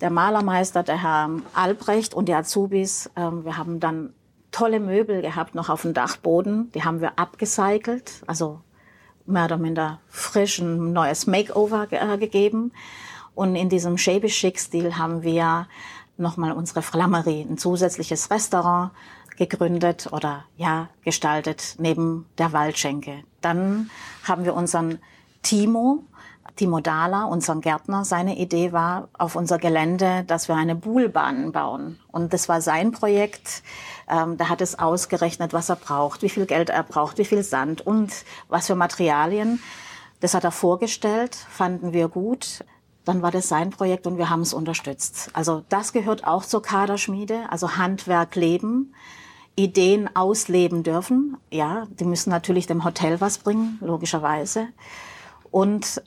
Der 0.00 0.10
Malermeister, 0.10 0.82
der 0.82 1.00
Herr 1.00 1.30
Albrecht 1.54 2.14
und 2.14 2.28
die 2.28 2.34
Azubis, 2.34 3.06
äh, 3.14 3.30
wir 3.30 3.56
haben 3.56 3.78
dann 3.78 4.12
tolle 4.50 4.80
Möbel 4.80 5.22
gehabt 5.22 5.54
noch 5.54 5.68
auf 5.68 5.82
dem 5.82 5.94
Dachboden. 5.94 6.72
Die 6.72 6.82
haben 6.82 7.00
wir 7.00 7.16
abgecycelt, 7.16 8.24
also 8.26 8.60
mehr 9.24 9.44
oder 9.44 9.56
minder 9.56 10.00
frisch 10.08 10.58
ein 10.58 10.92
neues 10.92 11.28
Makeover 11.28 11.86
äh, 11.92 12.18
gegeben. 12.18 12.72
Und 13.36 13.54
in 13.54 13.68
diesem 13.68 13.98
shabby 13.98 14.26
chic 14.26 14.58
Stil 14.58 14.98
haben 14.98 15.22
wir 15.22 15.68
nochmal 16.16 16.50
unsere 16.50 16.82
Flammerie, 16.82 17.46
ein 17.48 17.56
zusätzliches 17.56 18.32
Restaurant 18.32 18.90
gegründet 19.36 20.08
oder 20.10 20.42
ja 20.56 20.88
gestaltet 21.04 21.76
neben 21.78 22.26
der 22.38 22.52
Waldschenke. 22.52 23.22
Dann 23.42 23.90
haben 24.24 24.44
wir 24.44 24.54
unseren 24.54 24.98
Timo, 25.42 26.02
Timo 26.54 26.80
Dahler, 26.80 27.28
unseren 27.28 27.60
Gärtner, 27.60 28.04
seine 28.04 28.36
Idee 28.36 28.72
war 28.72 29.08
auf 29.18 29.36
unser 29.36 29.58
Gelände, 29.58 30.24
dass 30.26 30.48
wir 30.48 30.54
eine 30.54 30.74
Buhlbahn 30.74 31.52
bauen. 31.52 31.98
Und 32.12 32.32
das 32.32 32.48
war 32.48 32.60
sein 32.60 32.92
Projekt. 32.92 33.62
Ähm, 34.08 34.36
da 34.36 34.48
hat 34.48 34.60
es 34.60 34.78
ausgerechnet, 34.78 35.52
was 35.52 35.68
er 35.68 35.76
braucht, 35.76 36.22
wie 36.22 36.28
viel 36.28 36.46
Geld 36.46 36.70
er 36.70 36.82
braucht, 36.82 37.18
wie 37.18 37.24
viel 37.24 37.42
Sand 37.42 37.86
und 37.86 38.12
was 38.48 38.68
für 38.68 38.74
Materialien. 38.74 39.60
Das 40.20 40.34
hat 40.34 40.44
er 40.44 40.52
vorgestellt, 40.52 41.34
fanden 41.34 41.92
wir 41.92 42.08
gut. 42.08 42.64
Dann 43.04 43.22
war 43.22 43.30
das 43.30 43.48
sein 43.48 43.70
Projekt 43.70 44.06
und 44.06 44.18
wir 44.18 44.30
haben 44.30 44.40
es 44.40 44.54
unterstützt. 44.54 45.30
Also 45.32 45.62
das 45.68 45.92
gehört 45.92 46.26
auch 46.26 46.44
zur 46.44 46.62
Kaderschmiede, 46.62 47.46
also 47.50 47.76
Handwerk 47.76 48.34
leben. 48.34 48.94
Ideen 49.56 50.14
ausleben 50.14 50.82
dürfen. 50.82 51.38
Ja, 51.50 51.86
die 51.98 52.04
müssen 52.04 52.30
natürlich 52.30 52.66
dem 52.66 52.84
Hotel 52.84 53.20
was 53.20 53.38
bringen, 53.38 53.78
logischerweise. 53.80 54.68
Und 55.50 56.02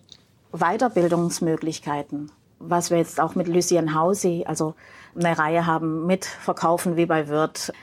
Weiterbildungsmöglichkeiten, 0.51 2.31
was 2.59 2.89
wir 2.89 2.97
jetzt 2.97 3.19
auch 3.19 3.35
mit 3.35 3.47
Lucien 3.47 3.93
Hausi, 3.93 4.45
also 4.47 4.75
eine 5.15 5.37
Reihe 5.37 5.65
haben 5.65 6.05
mit 6.05 6.25
Verkaufen 6.25 6.95
wie 6.95 7.05
bei 7.05 7.27
Wirt, 7.27 7.73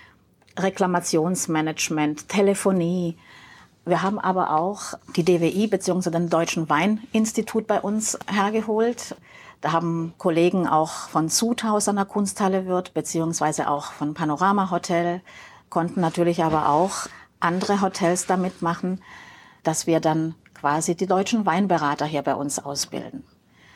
Reklamationsmanagement, 0.58 2.28
Telefonie. 2.28 3.16
Wir 3.84 4.02
haben 4.02 4.18
aber 4.18 4.50
auch 4.50 4.94
die 5.14 5.24
DWI 5.24 5.66
bzw. 5.68 6.10
den 6.10 6.28
Deutschen 6.28 6.68
Weininstitut 6.68 7.66
bei 7.66 7.80
uns 7.80 8.18
hergeholt. 8.30 9.16
Da 9.60 9.72
haben 9.72 10.14
Kollegen 10.18 10.66
auch 10.66 11.08
von 11.08 11.28
Sudhaus 11.28 11.88
an 11.88 11.96
der 11.96 12.04
Kunsthalle 12.04 12.66
Wirt 12.66 12.94
beziehungsweise 12.94 13.68
auch 13.68 13.92
von 13.92 14.14
Panorama 14.14 14.70
Hotel 14.70 15.20
konnten 15.70 16.00
natürlich 16.00 16.42
aber 16.42 16.68
auch 16.68 17.06
andere 17.40 17.80
Hotels 17.80 18.26
damit 18.26 18.62
machen, 18.62 19.02
dass 19.62 19.86
wir 19.86 20.00
dann 20.00 20.34
quasi 20.56 20.94
die 20.94 21.06
deutschen 21.06 21.46
Weinberater 21.46 22.06
hier 22.06 22.22
bei 22.22 22.34
uns 22.34 22.58
ausbilden. 22.58 23.24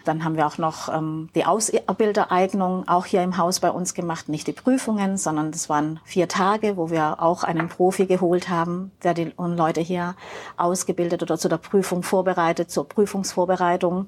Dann 0.04 0.24
haben 0.24 0.36
wir 0.36 0.46
auch 0.46 0.58
noch 0.58 0.88
ähm, 0.88 1.28
die 1.34 1.44
Ausbildereignung 1.44 2.88
auch 2.88 3.04
hier 3.04 3.22
im 3.22 3.36
Haus 3.36 3.60
bei 3.60 3.70
uns 3.70 3.94
gemacht. 3.94 4.28
Nicht 4.28 4.46
die 4.46 4.52
Prüfungen, 4.52 5.18
sondern 5.18 5.52
das 5.52 5.68
waren 5.68 6.00
vier 6.04 6.26
Tage, 6.26 6.76
wo 6.76 6.90
wir 6.90 7.22
auch 7.22 7.44
einen 7.44 7.68
Profi 7.68 8.06
geholt 8.06 8.48
haben, 8.48 8.92
der 9.02 9.14
die 9.14 9.32
Leute 9.36 9.80
hier 9.80 10.16
ausgebildet 10.56 11.22
oder 11.22 11.38
zu 11.38 11.48
der 11.48 11.58
Prüfung 11.58 12.02
vorbereitet, 12.02 12.70
zur 12.70 12.88
Prüfungsvorbereitung. 12.88 14.06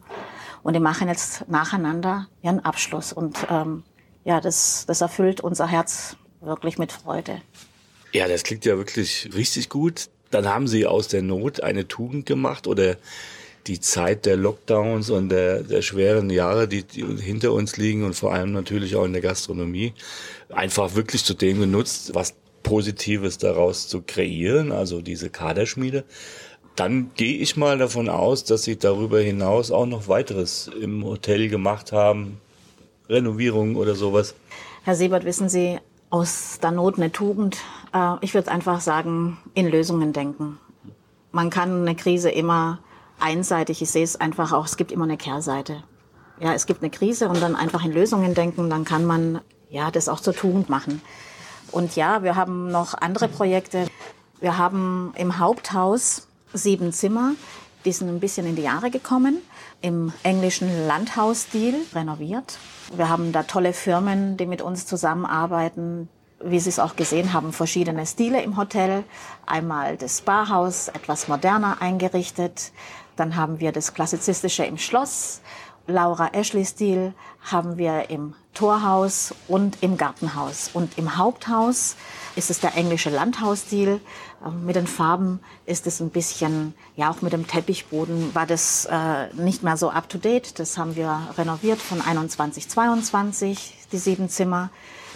Und 0.63 0.75
die 0.75 0.81
machen 0.81 1.09
jetzt 1.09 1.49
nacheinander 1.49 2.27
ihren 2.41 2.65
Abschluss. 2.65 3.13
Und 3.13 3.47
ähm, 3.51 3.83
ja, 4.25 4.41
das, 4.41 4.87
das 4.87 5.01
erfüllt 5.01 5.41
unser 5.41 5.67
Herz 5.67 6.17
wirklich 6.41 6.79
mit 6.79 6.93
Freude. 6.93 7.43
Ja, 8.13 8.29
das 8.29 8.45
klingt 8.45 8.65
ja 8.65 8.77
wirklich 8.77 9.31
richtig 9.35 9.69
gut. 9.69 10.09
Dann 10.33 10.47
haben 10.47 10.67
Sie 10.67 10.87
aus 10.87 11.09
der 11.09 11.23
Not 11.23 11.63
eine 11.63 11.87
Tugend 11.87 12.27
gemacht 12.27 12.67
oder 12.67 12.97
die 13.67 13.81
Zeit 13.81 14.27
der 14.27 14.37
Lockdowns 14.37 15.11
und 15.11 15.29
der, 15.29 15.63
der 15.63 15.83
schweren 15.83 16.31
Jahre, 16.31 16.67
die, 16.67 16.83
die 16.83 17.05
hinter 17.05 17.53
uns 17.53 17.77
liegen 17.77 18.05
und 18.05 18.15
vor 18.15 18.33
allem 18.33 18.53
natürlich 18.53 18.97
auch 18.97 19.05
in 19.05 19.13
der 19.13 19.23
Gastronomie, 19.23 19.93
einfach 20.49 20.95
wirklich 20.95 21.25
zu 21.25 21.35
dem 21.35 21.61
genutzt, 21.61 22.15
was 22.15 22.35
Positives 22.63 23.39
daraus 23.39 23.89
zu 23.89 24.03
kreieren, 24.03 24.73
also 24.73 25.01
diese 25.01 25.31
Kaderschmiede. 25.31 26.05
Dann 26.75 27.11
gehe 27.17 27.37
ich 27.37 27.57
mal 27.57 27.77
davon 27.79 28.09
aus, 28.09 28.45
dass 28.45 28.65
Sie 28.65 28.79
darüber 28.79 29.21
hinaus 29.21 29.71
auch 29.71 29.87
noch 29.87 30.09
weiteres 30.09 30.71
im 30.81 31.05
Hotel 31.05 31.49
gemacht 31.49 31.93
haben, 31.93 32.41
Renovierungen 33.09 33.77
oder 33.77 33.95
sowas. 33.95 34.35
Herr 34.85 34.97
Siebert, 34.97 35.25
wissen 35.25 35.49
Sie, 35.49 35.79
aus 36.13 36.59
der 36.63 36.71
Not 36.73 36.99
eine 36.99 37.11
Tugend. 37.11 37.57
Äh, 37.95 38.17
ich 38.21 38.35
würde 38.35 38.53
einfach 38.53 38.81
sagen, 38.81 39.39
in 39.55 39.67
Lösungen 39.67 40.13
denken. 40.13 40.59
Man 41.33 41.49
kann 41.49 41.81
eine 41.81 41.97
Krise 41.97 42.31
immer 42.31 42.79
einseitig, 43.19 43.81
ich 43.81 43.91
sehe 43.91 44.05
es 44.05 44.21
einfach 44.21 44.53
auch, 44.53 44.67
es 44.67 44.77
gibt 44.77 44.93
immer 44.93 45.05
eine 45.05 45.17
Kehrseite. 45.17 45.83
Ja, 46.39 46.53
es 46.53 46.67
gibt 46.67 46.83
eine 46.83 46.91
Krise 46.91 47.29
und 47.29 47.41
dann 47.41 47.57
einfach 47.57 47.85
in 47.85 47.93
Lösungen 47.93 48.35
denken, 48.35 48.69
dann 48.69 48.85
kann 48.85 49.07
man 49.07 49.41
ja 49.71 49.91
das 49.91 50.09
auch 50.09 50.21
zur 50.21 50.35
Tugend 50.35 50.69
machen. 50.69 51.01
Und 51.71 51.97
ja, 51.97 52.23
wir 52.23 52.37
haben 52.37 52.71
noch 52.71 52.93
andere 52.93 53.29
Projekte. 53.29 53.87
Wir 54.39 54.59
haben 54.59 55.15
im 55.17 55.39
Haupthaus 55.39 56.29
sieben 56.53 56.93
Zimmer, 56.93 57.33
die 57.85 57.93
sind 57.93 58.09
ein 58.09 58.21
bisschen 58.21 58.47
in 58.47 58.57
die 58.57 58.63
Jahre 58.63 58.91
gekommen, 58.91 59.39
im 59.81 60.13
englischen 60.23 60.87
Landhausstil 60.87 61.75
renoviert. 61.95 62.59
Wir 62.95 63.09
haben 63.09 63.33
da 63.33 63.43
tolle 63.43 63.73
Firmen, 63.73 64.37
die 64.37 64.47
mit 64.47 64.63
uns 64.63 64.87
zusammenarbeiten. 64.87 66.09
Wie 66.45 66.59
Sie 66.59 66.69
es 66.69 66.79
auch 66.79 66.97
gesehen 66.97 67.33
haben, 67.33 67.53
verschiedene 67.53 68.05
Stile 68.07 68.43
im 68.43 68.57
Hotel. 68.57 69.05
Einmal 69.47 69.97
das 69.97 70.23
Barhaus, 70.23 70.89
etwas 70.89 71.29
moderner 71.29 71.81
eingerichtet. 71.81 72.73
Dann 73.17 73.37
haben 73.37 73.61
wir 73.61 73.73
das 73.73 73.95
Klassizistische 73.95 74.65
im 74.65 74.79
Schloss. 74.79 75.41
Laura 75.87 76.29
Ashley-Stil 76.33 77.13
haben 77.41 77.77
wir 77.77 78.09
im 78.11 78.35
Torhaus 78.55 79.35
und 79.49 79.83
im 79.83 79.97
Gartenhaus. 79.97 80.71
Und 80.73 80.97
im 80.97 81.17
Haupthaus 81.17 81.97
ist 82.37 82.51
es 82.51 82.61
der 82.61 82.77
englische 82.77 83.11
Landhausstil. 83.11 84.01
Mit 84.51 84.77
den 84.77 84.87
Farben 84.87 85.41
ist 85.67 85.87
es 85.87 86.01
ein 86.01 86.11
bisschen, 86.11 86.75
ja 86.97 87.11
auch 87.11 87.23
mit 87.23 87.33
dem 87.33 87.47
Teppichboden 87.47 88.35
war 88.35 88.47
das 88.47 88.87
äh, 88.87 89.33
nicht 89.35 89.63
mehr 89.63 89.77
so 89.77 89.91
up-to-date. 89.91 90.59
Das 90.59 90.79
haben 90.79 90.97
wir 90.97 91.29
renoviert 91.39 91.81
von 91.81 92.03
21, 92.03 92.69
22, 92.69 93.75
die 93.93 93.99
sieben 93.99 94.29
Zimmer. 94.29 94.71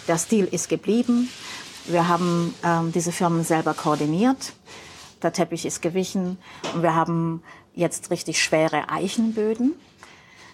Der 0.07 0.17
Stil 0.17 0.45
ist 0.45 0.69
geblieben. 0.69 1.29
Wir 1.85 2.07
haben 2.07 2.53
ähm, 2.63 2.91
diese 2.91 3.11
Firmen 3.11 3.43
selber 3.43 3.73
koordiniert. 3.73 4.53
Der 5.21 5.33
Teppich 5.33 5.65
ist 5.65 5.81
gewichen 5.81 6.37
und 6.73 6.83
wir 6.83 6.95
haben 6.95 7.43
jetzt 7.73 8.11
richtig 8.11 8.41
schwere 8.41 8.89
Eichenböden 8.89 9.73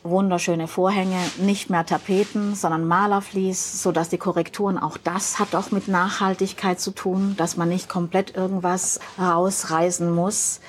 wunderschöne 0.04 0.68
Vorhänge, 0.68 1.18
nicht 1.38 1.70
mehr 1.70 1.86
Tapeten, 1.86 2.56
sondern 2.56 2.86
Malerflies, 2.88 3.82
so 3.82 3.92
dass 3.92 4.10
die 4.10 4.18
Korrekturen 4.18 4.78
auch 4.78 4.98
das 4.98 5.40
hat 5.40 5.56
auch 5.56 5.72
mit 5.72 5.88
Nachhaltigkeit 5.88 6.80
zu 6.80 6.92
tun, 6.92 7.36
dass 7.38 7.58
man 7.58 7.70
nicht 7.70 7.90
komplett 7.90 8.36
irgendwas 8.36 9.00
rausreißen 9.20 10.12
muss, 10.12 10.60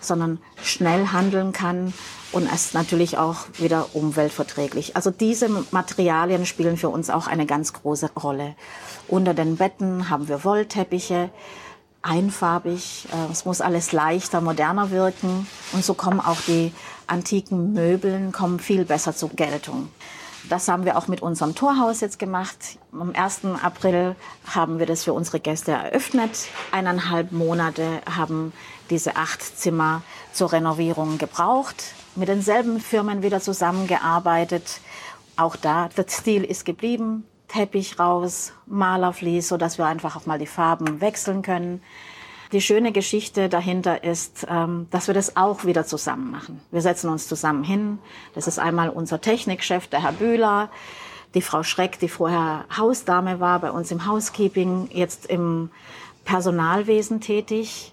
sondern 0.00 0.38
schnell 0.62 1.08
handeln 1.08 1.52
kann 1.52 1.92
und 2.32 2.48
es 2.52 2.74
natürlich 2.74 3.18
auch 3.18 3.46
wieder 3.58 3.94
umweltverträglich. 3.94 4.96
Also 4.96 5.10
diese 5.10 5.48
Materialien 5.70 6.46
spielen 6.46 6.76
für 6.76 6.88
uns 6.88 7.10
auch 7.10 7.26
eine 7.26 7.46
ganz 7.46 7.72
große 7.72 8.10
Rolle. 8.12 8.54
Unter 9.06 9.34
den 9.34 9.56
Betten 9.56 10.10
haben 10.10 10.28
wir 10.28 10.44
Wollteppiche, 10.44 11.30
einfarbig. 12.08 13.06
Äh, 13.12 13.30
es 13.30 13.44
muss 13.44 13.60
alles 13.60 13.92
leichter, 13.92 14.40
moderner 14.40 14.90
wirken. 14.90 15.46
Und 15.72 15.84
so 15.84 15.94
kommen 15.94 16.20
auch 16.20 16.40
die 16.46 16.72
antiken 17.06 17.72
Möbeln 17.72 18.32
kommen 18.32 18.58
viel 18.58 18.84
besser 18.84 19.14
zur 19.14 19.30
Geltung. 19.30 19.88
Das 20.48 20.68
haben 20.68 20.84
wir 20.84 20.96
auch 20.96 21.08
mit 21.08 21.20
unserem 21.20 21.54
Torhaus 21.54 22.00
jetzt 22.00 22.18
gemacht. 22.18 22.78
Am 22.92 23.12
1. 23.14 23.40
April 23.62 24.16
haben 24.46 24.78
wir 24.78 24.86
das 24.86 25.04
für 25.04 25.12
unsere 25.12 25.40
Gäste 25.40 25.72
eröffnet. 25.72 26.48
Eineinhalb 26.72 27.32
Monate 27.32 28.00
haben 28.10 28.52
diese 28.88 29.16
acht 29.16 29.42
Zimmer 29.42 30.02
zur 30.32 30.52
Renovierung 30.52 31.18
gebraucht. 31.18 31.92
Mit 32.14 32.28
denselben 32.28 32.80
Firmen 32.80 33.22
wieder 33.22 33.40
zusammengearbeitet. 33.40 34.80
Auch 35.36 35.56
da, 35.56 35.88
der 35.88 36.06
Stil 36.08 36.44
ist 36.44 36.64
geblieben. 36.64 37.24
Teppich 37.48 37.98
raus, 37.98 38.52
Malerflies, 38.66 39.48
so 39.48 39.56
dass 39.56 39.78
wir 39.78 39.86
einfach 39.86 40.16
auch 40.16 40.26
mal 40.26 40.38
die 40.38 40.46
Farben 40.46 41.00
wechseln 41.00 41.42
können. 41.42 41.82
Die 42.52 42.60
schöne 42.60 42.92
Geschichte 42.92 43.48
dahinter 43.48 44.04
ist, 44.04 44.46
ähm, 44.48 44.86
dass 44.90 45.06
wir 45.06 45.14
das 45.14 45.36
auch 45.36 45.64
wieder 45.64 45.84
zusammen 45.84 46.30
machen. 46.30 46.60
Wir 46.70 46.80
setzen 46.80 47.10
uns 47.10 47.28
zusammen 47.28 47.62
hin. 47.62 47.98
Das 48.34 48.46
ist 48.46 48.58
einmal 48.58 48.88
unser 48.88 49.20
Technikchef, 49.20 49.86
der 49.88 50.02
Herr 50.02 50.12
Bühler, 50.12 50.70
die 51.34 51.42
Frau 51.42 51.62
Schreck, 51.62 51.98
die 51.98 52.08
vorher 52.08 52.64
Hausdame 52.74 53.38
war, 53.38 53.58
bei 53.58 53.70
uns 53.70 53.90
im 53.90 54.06
Housekeeping, 54.06 54.88
jetzt 54.92 55.26
im 55.26 55.70
Personalwesen 56.24 57.20
tätig. 57.20 57.92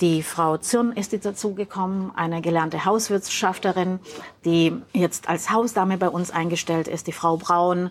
Die 0.00 0.24
Frau 0.24 0.56
Zürn 0.56 0.90
ist 0.90 1.12
dazugekommen, 1.24 2.10
eine 2.16 2.40
gelernte 2.40 2.84
Hauswirtschafterin, 2.84 4.00
die 4.44 4.72
jetzt 4.92 5.28
als 5.28 5.50
Hausdame 5.50 5.96
bei 5.96 6.08
uns 6.08 6.32
eingestellt 6.32 6.88
ist. 6.88 7.06
Die 7.06 7.12
Frau 7.12 7.36
Braun, 7.36 7.90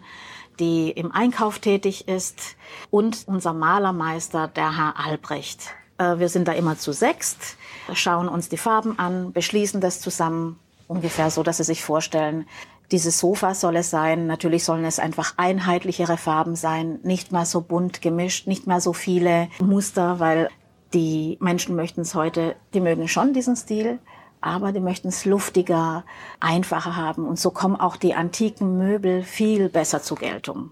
die 0.61 0.91
im 0.91 1.11
Einkauf 1.11 1.59
tätig 1.59 2.07
ist. 2.07 2.55
Und 2.89 3.23
unser 3.25 3.51
Malermeister, 3.51 4.47
der 4.47 4.77
Herr 4.77 5.05
Albrecht. 5.05 5.73
Äh, 5.97 6.19
wir 6.19 6.29
sind 6.29 6.47
da 6.47 6.53
immer 6.53 6.77
zu 6.77 6.93
sechst, 6.93 7.57
schauen 7.93 8.29
uns 8.29 8.47
die 8.47 8.57
Farben 8.57 8.97
an, 8.97 9.33
beschließen 9.33 9.81
das 9.81 9.99
zusammen, 9.99 10.57
ungefähr 10.87 11.29
so, 11.29 11.43
dass 11.43 11.57
Sie 11.57 11.63
sich 11.63 11.83
vorstellen, 11.83 12.45
Dieses 12.91 13.19
Sofa 13.19 13.55
soll 13.55 13.77
es 13.77 13.89
sein. 13.89 14.27
Natürlich 14.27 14.65
sollen 14.65 14.83
es 14.83 14.99
einfach 14.99 15.35
einheitlichere 15.37 16.17
Farben 16.17 16.57
sein, 16.57 16.99
nicht 17.03 17.31
mehr 17.31 17.45
so 17.45 17.61
bunt 17.61 18.01
gemischt, 18.01 18.47
nicht 18.47 18.67
mehr 18.67 18.81
so 18.81 18.91
viele 18.91 19.47
Muster, 19.61 20.19
weil 20.19 20.49
die 20.93 21.37
Menschen 21.39 21.77
möchten 21.77 22.01
es 22.01 22.15
heute, 22.15 22.57
die 22.73 22.81
mögen 22.81 23.07
schon 23.07 23.33
diesen 23.33 23.55
Stil, 23.55 23.99
aber 24.41 24.71
die 24.71 24.79
möchten 24.79 25.07
es 25.07 25.25
luftiger, 25.25 26.03
einfacher 26.39 26.95
haben. 26.95 27.25
Und 27.25 27.39
so 27.39 27.51
kommen 27.51 27.75
auch 27.75 27.95
die 27.95 28.15
antiken 28.15 28.77
Möbel 28.77 29.23
viel 29.23 29.69
besser 29.69 30.01
zur 30.01 30.17
Geltung. 30.17 30.71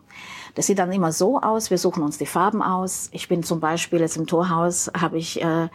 Das 0.56 0.66
sieht 0.66 0.80
dann 0.80 0.92
immer 0.92 1.12
so 1.12 1.40
aus, 1.40 1.70
wir 1.70 1.78
suchen 1.78 2.04
uns 2.04 2.18
die 2.18 2.26
Farben 2.26 2.62
aus. 2.62 3.10
Ich 3.14 3.30
bin 3.30 3.44
zum 3.44 3.60
Beispiel 3.60 4.00
jetzt 4.00 4.18
im 4.18 4.28
Torhaus, 4.28 4.92
habe 5.00 5.18
ich 5.18 5.42
äh, 5.42 5.70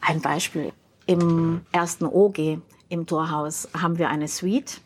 ein 0.00 0.20
Beispiel. 0.22 0.72
Im 1.06 1.60
ersten 1.72 2.06
OG 2.06 2.58
im 2.88 3.06
Torhaus 3.06 3.68
haben 3.78 3.98
wir 3.98 4.08
eine 4.08 4.28
Suite. 4.28 4.80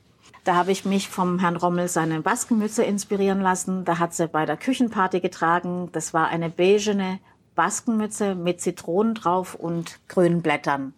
Da 0.44 0.54
habe 0.54 0.72
ich 0.72 0.86
mich 0.86 1.08
vom 1.08 1.38
Herrn 1.38 1.56
Rommel 1.56 1.88
seine 1.88 2.22
Baskenmütze 2.22 2.82
inspirieren 2.82 3.42
lassen. 3.42 3.84
Da 3.84 3.98
hat 3.98 4.14
sie 4.14 4.26
bei 4.26 4.46
der 4.46 4.56
Küchenparty 4.56 5.20
getragen. 5.20 5.90
Das 5.92 6.14
war 6.14 6.28
eine 6.28 6.48
beigene 6.48 7.20
Baskenmütze 7.54 8.34
mit 8.34 8.60
Zitronen 8.60 9.14
drauf 9.14 9.54
und 9.54 10.00
grünen 10.08 10.40
Blättern. 10.40 10.94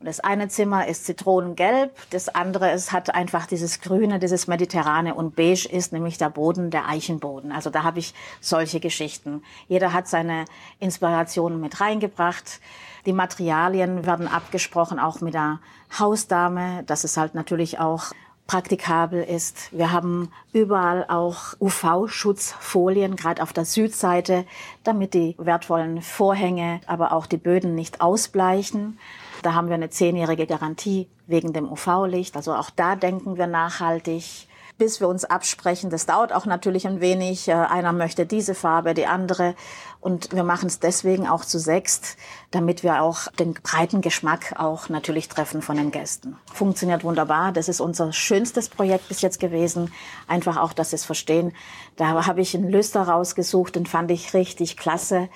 Und 0.00 0.06
das 0.06 0.20
eine 0.20 0.48
Zimmer 0.48 0.86
ist 0.86 1.06
zitronengelb, 1.06 1.90
das 2.10 2.28
andere 2.28 2.70
ist, 2.70 2.92
hat 2.92 3.14
einfach 3.14 3.46
dieses 3.46 3.80
Grüne, 3.80 4.20
dieses 4.20 4.46
Mediterrane 4.46 5.12
und 5.14 5.34
beige 5.34 5.68
ist 5.68 5.92
nämlich 5.92 6.18
der 6.18 6.30
Boden, 6.30 6.70
der 6.70 6.88
Eichenboden. 6.88 7.50
Also 7.50 7.70
da 7.70 7.82
habe 7.82 7.98
ich 7.98 8.14
solche 8.40 8.78
Geschichten. 8.78 9.42
Jeder 9.66 9.92
hat 9.92 10.06
seine 10.06 10.44
Inspirationen 10.78 11.60
mit 11.60 11.80
reingebracht. 11.80 12.60
Die 13.06 13.12
Materialien 13.12 14.06
werden 14.06 14.28
abgesprochen, 14.28 15.00
auch 15.00 15.20
mit 15.20 15.34
der 15.34 15.58
Hausdame, 15.98 16.84
dass 16.84 17.02
es 17.02 17.16
halt 17.16 17.34
natürlich 17.34 17.80
auch 17.80 18.12
praktikabel 18.46 19.22
ist. 19.22 19.70
Wir 19.72 19.92
haben 19.92 20.30
überall 20.52 21.06
auch 21.08 21.54
UV-Schutzfolien, 21.60 23.16
gerade 23.16 23.42
auf 23.42 23.52
der 23.52 23.64
Südseite, 23.64 24.46
damit 24.84 25.12
die 25.12 25.34
wertvollen 25.38 26.02
Vorhänge, 26.02 26.80
aber 26.86 27.12
auch 27.12 27.26
die 27.26 27.36
Böden 27.36 27.74
nicht 27.74 28.00
ausbleichen. 28.00 28.98
Da 29.42 29.54
haben 29.54 29.68
wir 29.68 29.74
eine 29.74 29.90
zehnjährige 29.90 30.46
Garantie 30.46 31.08
wegen 31.26 31.52
dem 31.52 31.70
UV-Licht. 31.70 32.36
Also 32.36 32.54
auch 32.54 32.70
da 32.70 32.96
denken 32.96 33.36
wir 33.36 33.46
nachhaltig 33.46 34.48
bis 34.78 35.00
wir 35.00 35.08
uns 35.08 35.24
absprechen. 35.24 35.90
Das 35.90 36.06
dauert 36.06 36.32
auch 36.32 36.46
natürlich 36.46 36.86
ein 36.86 37.00
wenig. 37.00 37.48
Äh, 37.48 37.52
einer 37.52 37.92
möchte 37.92 38.24
diese 38.24 38.54
Farbe, 38.54 38.94
die 38.94 39.06
andere. 39.06 39.54
Und 40.00 40.32
wir 40.32 40.44
machen 40.44 40.68
es 40.68 40.78
deswegen 40.78 41.26
auch 41.26 41.44
zu 41.44 41.58
sechst, 41.58 42.16
damit 42.52 42.84
wir 42.84 43.02
auch 43.02 43.26
den 43.32 43.54
breiten 43.54 44.00
Geschmack 44.00 44.54
auch 44.56 44.88
natürlich 44.88 45.28
treffen 45.28 45.60
von 45.60 45.76
den 45.76 45.90
Gästen. 45.90 46.36
Funktioniert 46.54 47.02
wunderbar. 47.02 47.50
Das 47.50 47.68
ist 47.68 47.80
unser 47.80 48.12
schönstes 48.12 48.68
Projekt 48.68 49.08
bis 49.08 49.20
jetzt 49.20 49.40
gewesen. 49.40 49.92
Einfach 50.28 50.56
auch, 50.56 50.72
dass 50.72 50.90
Sie 50.90 50.96
es 50.96 51.04
verstehen. 51.04 51.52
Da 51.96 52.26
habe 52.26 52.40
ich 52.40 52.54
einen 52.54 52.70
Lüster 52.70 53.02
rausgesucht 53.02 53.76
und 53.76 53.88
fand 53.88 54.12
ich 54.12 54.34
richtig 54.34 54.76
klasse. 54.76 55.28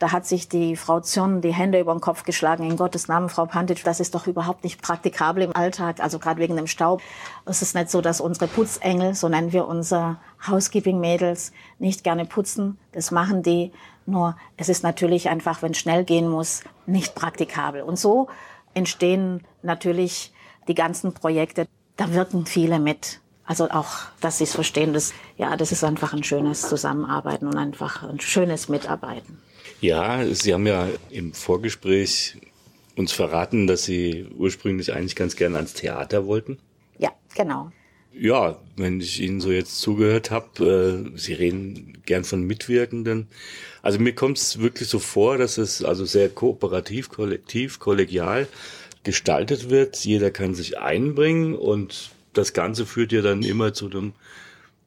Da 0.00 0.12
hat 0.12 0.26
sich 0.26 0.48
die 0.48 0.76
Frau 0.76 1.00
Zion 1.00 1.42
die 1.42 1.52
Hände 1.52 1.78
über 1.78 1.92
den 1.92 2.00
Kopf 2.00 2.24
geschlagen. 2.24 2.64
In 2.64 2.78
Gottes 2.78 3.06
Namen, 3.06 3.28
Frau 3.28 3.44
Pantic, 3.44 3.84
das 3.84 4.00
ist 4.00 4.14
doch 4.14 4.26
überhaupt 4.26 4.64
nicht 4.64 4.80
praktikabel 4.80 5.42
im 5.42 5.54
Alltag. 5.54 6.00
Also 6.00 6.18
gerade 6.18 6.40
wegen 6.40 6.56
dem 6.56 6.66
Staub. 6.66 7.02
Es 7.44 7.60
ist 7.60 7.74
nicht 7.74 7.90
so, 7.90 8.00
dass 8.00 8.22
unsere 8.22 8.46
Putzengel, 8.46 9.14
so 9.14 9.28
nennen 9.28 9.52
wir 9.52 9.68
unser 9.68 10.18
Housekeeping-Mädels, 10.48 11.52
nicht 11.78 12.02
gerne 12.02 12.24
putzen. 12.24 12.78
Das 12.92 13.10
machen 13.10 13.42
die. 13.42 13.72
Nur 14.06 14.36
es 14.56 14.70
ist 14.70 14.82
natürlich 14.82 15.28
einfach, 15.28 15.60
wenn 15.60 15.74
schnell 15.74 16.04
gehen 16.04 16.30
muss, 16.30 16.64
nicht 16.86 17.14
praktikabel. 17.14 17.82
Und 17.82 17.98
so 17.98 18.28
entstehen 18.72 19.44
natürlich 19.62 20.32
die 20.66 20.74
ganzen 20.74 21.12
Projekte. 21.12 21.66
Da 21.98 22.14
wirken 22.14 22.46
viele 22.46 22.78
mit. 22.78 23.20
Also 23.44 23.68
auch, 23.68 23.88
dass 24.22 24.38
sie 24.38 24.44
es 24.44 24.54
verstehen, 24.54 24.94
das, 24.94 25.12
ja, 25.36 25.58
das 25.58 25.72
ist 25.72 25.84
einfach 25.84 26.14
ein 26.14 26.24
schönes 26.24 26.62
Zusammenarbeiten 26.62 27.46
und 27.46 27.58
einfach 27.58 28.02
ein 28.02 28.20
schönes 28.20 28.70
Mitarbeiten. 28.70 29.42
Ja, 29.80 30.24
Sie 30.26 30.52
haben 30.52 30.66
ja 30.66 30.88
im 31.10 31.32
Vorgespräch 31.32 32.36
uns 32.96 33.12
verraten, 33.12 33.66
dass 33.66 33.84
Sie 33.84 34.26
ursprünglich 34.36 34.92
eigentlich 34.92 35.16
ganz 35.16 35.36
gerne 35.36 35.56
ans 35.56 35.72
Theater 35.72 36.26
wollten. 36.26 36.58
Ja, 36.98 37.10
genau. 37.34 37.72
Ja, 38.12 38.58
wenn 38.76 39.00
ich 39.00 39.20
Ihnen 39.20 39.40
so 39.40 39.50
jetzt 39.50 39.80
zugehört 39.80 40.30
habe, 40.30 41.12
äh, 41.14 41.18
Sie 41.18 41.32
reden 41.32 42.02
gern 42.04 42.24
von 42.24 42.42
Mitwirkenden. 42.42 43.28
Also 43.82 43.98
mir 43.98 44.14
kommt 44.14 44.36
es 44.36 44.58
wirklich 44.58 44.88
so 44.88 44.98
vor, 44.98 45.38
dass 45.38 45.58
es 45.58 45.82
also 45.82 46.04
sehr 46.04 46.28
kooperativ, 46.28 47.08
kollektiv, 47.08 47.78
kollegial 47.78 48.48
gestaltet 49.04 49.70
wird. 49.70 49.96
Jeder 50.04 50.30
kann 50.30 50.54
sich 50.54 50.78
einbringen 50.78 51.54
und 51.54 52.10
das 52.32 52.52
Ganze 52.52 52.84
führt 52.84 53.12
ja 53.12 53.22
dann 53.22 53.42
immer 53.42 53.72
zu 53.72 53.88
einem 53.88 54.12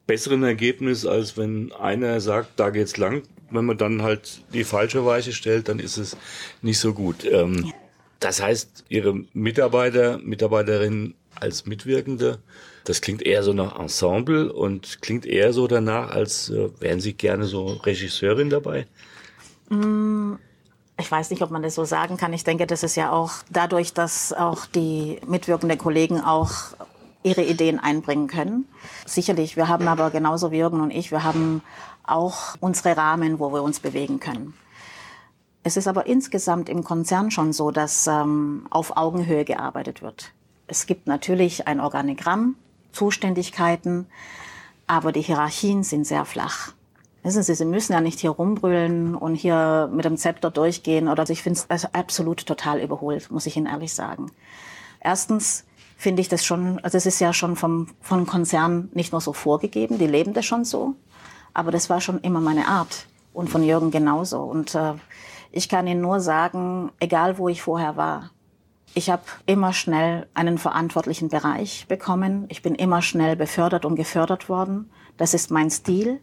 besseren 0.06 0.44
Ergebnis, 0.44 1.06
als 1.06 1.36
wenn 1.36 1.72
einer 1.72 2.20
sagt, 2.20 2.60
da 2.60 2.70
geht's 2.70 2.96
lang. 2.96 3.22
Wenn 3.50 3.64
man 3.64 3.78
dann 3.78 4.02
halt 4.02 4.42
die 4.52 4.64
falsche 4.64 5.04
Weiche 5.04 5.32
stellt, 5.32 5.68
dann 5.68 5.78
ist 5.78 5.96
es 5.96 6.16
nicht 6.62 6.78
so 6.78 6.92
gut. 6.94 7.24
Ähm, 7.24 7.72
das 8.20 8.42
heißt, 8.42 8.84
Ihre 8.88 9.14
Mitarbeiter, 9.32 10.18
Mitarbeiterinnen 10.18 11.14
als 11.34 11.66
Mitwirkende 11.66 12.38
das 12.84 13.00
klingt 13.00 13.22
eher 13.22 13.42
so 13.42 13.54
nach 13.54 13.78
Ensemble 13.78 14.52
und 14.52 15.00
klingt 15.00 15.24
eher 15.24 15.52
so 15.52 15.66
danach, 15.66 16.10
als 16.10 16.50
äh, 16.50 16.68
wären 16.80 17.00
Sie 17.00 17.14
gerne 17.14 17.46
so 17.46 17.66
Regisseurin 17.66 18.50
dabei? 18.50 18.86
Mm, 19.70 20.34
ich 20.98 21.10
weiß 21.10 21.30
nicht, 21.30 21.42
ob 21.42 21.50
man 21.50 21.62
das 21.62 21.74
so 21.74 21.84
sagen 21.84 22.18
kann. 22.18 22.34
Ich 22.34 22.44
denke, 22.44 22.66
das 22.66 22.82
ist 22.82 22.94
ja 22.94 23.10
auch 23.10 23.32
dadurch, 23.50 23.94
dass 23.94 24.34
auch 24.34 24.66
die 24.66 25.18
mitwirkenden 25.26 25.78
Kollegen 25.78 26.20
auch 26.20 26.52
ihre 27.22 27.42
Ideen 27.42 27.78
einbringen 27.78 28.28
können. 28.28 28.66
Sicherlich, 29.06 29.56
wir 29.56 29.68
haben 29.68 29.88
aber 29.88 30.10
genauso 30.10 30.50
wie 30.50 30.58
Jürgen 30.58 30.82
und 30.82 30.90
ich, 30.90 31.10
wir 31.10 31.24
haben 31.24 31.62
auch 32.04 32.56
unsere 32.60 32.96
Rahmen, 32.96 33.38
wo 33.38 33.52
wir 33.52 33.62
uns 33.62 33.80
bewegen 33.80 34.20
können. 34.20 34.54
Es 35.62 35.76
ist 35.76 35.88
aber 35.88 36.06
insgesamt 36.06 36.68
im 36.68 36.84
Konzern 36.84 37.30
schon 37.30 37.52
so, 37.52 37.70
dass 37.70 38.06
ähm, 38.06 38.66
auf 38.70 38.96
Augenhöhe 38.96 39.44
gearbeitet 39.44 40.02
wird. 40.02 40.32
Es 40.66 40.86
gibt 40.86 41.06
natürlich 41.06 41.66
ein 41.66 41.80
Organigramm, 41.80 42.56
Zuständigkeiten, 42.92 44.06
aber 44.86 45.12
die 45.12 45.22
Hierarchien 45.22 45.82
sind 45.82 46.06
sehr 46.06 46.24
flach. 46.24 46.72
Wissen 47.22 47.42
Sie, 47.42 47.54
Sie 47.54 47.64
müssen 47.64 47.94
ja 47.94 48.02
nicht 48.02 48.20
hier 48.20 48.30
rumbrüllen 48.30 49.14
und 49.14 49.34
hier 49.34 49.88
mit 49.90 50.04
dem 50.04 50.18
Zepter 50.18 50.50
durchgehen. 50.50 51.08
Oder 51.08 51.28
ich 51.30 51.42
finde 51.42 51.58
es 51.68 51.94
absolut 51.94 52.44
total 52.44 52.82
überholt, 52.82 53.30
muss 53.30 53.46
ich 53.46 53.56
Ihnen 53.56 53.66
ehrlich 53.66 53.94
sagen. 53.94 54.30
Erstens 55.00 55.64
finde 55.96 56.20
ich 56.20 56.28
das 56.28 56.44
schon, 56.44 56.78
also 56.80 56.98
es 56.98 57.06
ist 57.06 57.20
ja 57.20 57.32
schon 57.32 57.56
vom, 57.56 57.88
vom 58.02 58.26
Konzern 58.26 58.90
nicht 58.92 59.12
nur 59.12 59.22
so 59.22 59.32
vorgegeben, 59.32 59.98
die 59.98 60.06
leben 60.06 60.34
das 60.34 60.44
schon 60.44 60.66
so, 60.66 60.94
aber 61.54 61.70
das 61.70 61.88
war 61.88 62.00
schon 62.00 62.20
immer 62.20 62.40
meine 62.40 62.68
Art 62.68 63.06
und 63.32 63.48
von 63.48 63.62
Jürgen 63.62 63.90
genauso. 63.90 64.42
Und 64.42 64.74
äh, 64.74 64.94
ich 65.52 65.68
kann 65.68 65.86
Ihnen 65.86 66.00
nur 66.00 66.20
sagen, 66.20 66.90
egal 67.00 67.38
wo 67.38 67.48
ich 67.48 67.62
vorher 67.62 67.96
war, 67.96 68.30
ich 68.96 69.10
habe 69.10 69.22
immer 69.46 69.72
schnell 69.72 70.28
einen 70.34 70.58
verantwortlichen 70.58 71.28
Bereich 71.28 71.86
bekommen. 71.88 72.44
Ich 72.48 72.62
bin 72.62 72.74
immer 72.74 73.02
schnell 73.02 73.34
befördert 73.34 73.84
und 73.84 73.96
gefördert 73.96 74.48
worden. 74.48 74.90
Das 75.16 75.34
ist 75.34 75.50
mein 75.50 75.70
Stil. 75.70 76.20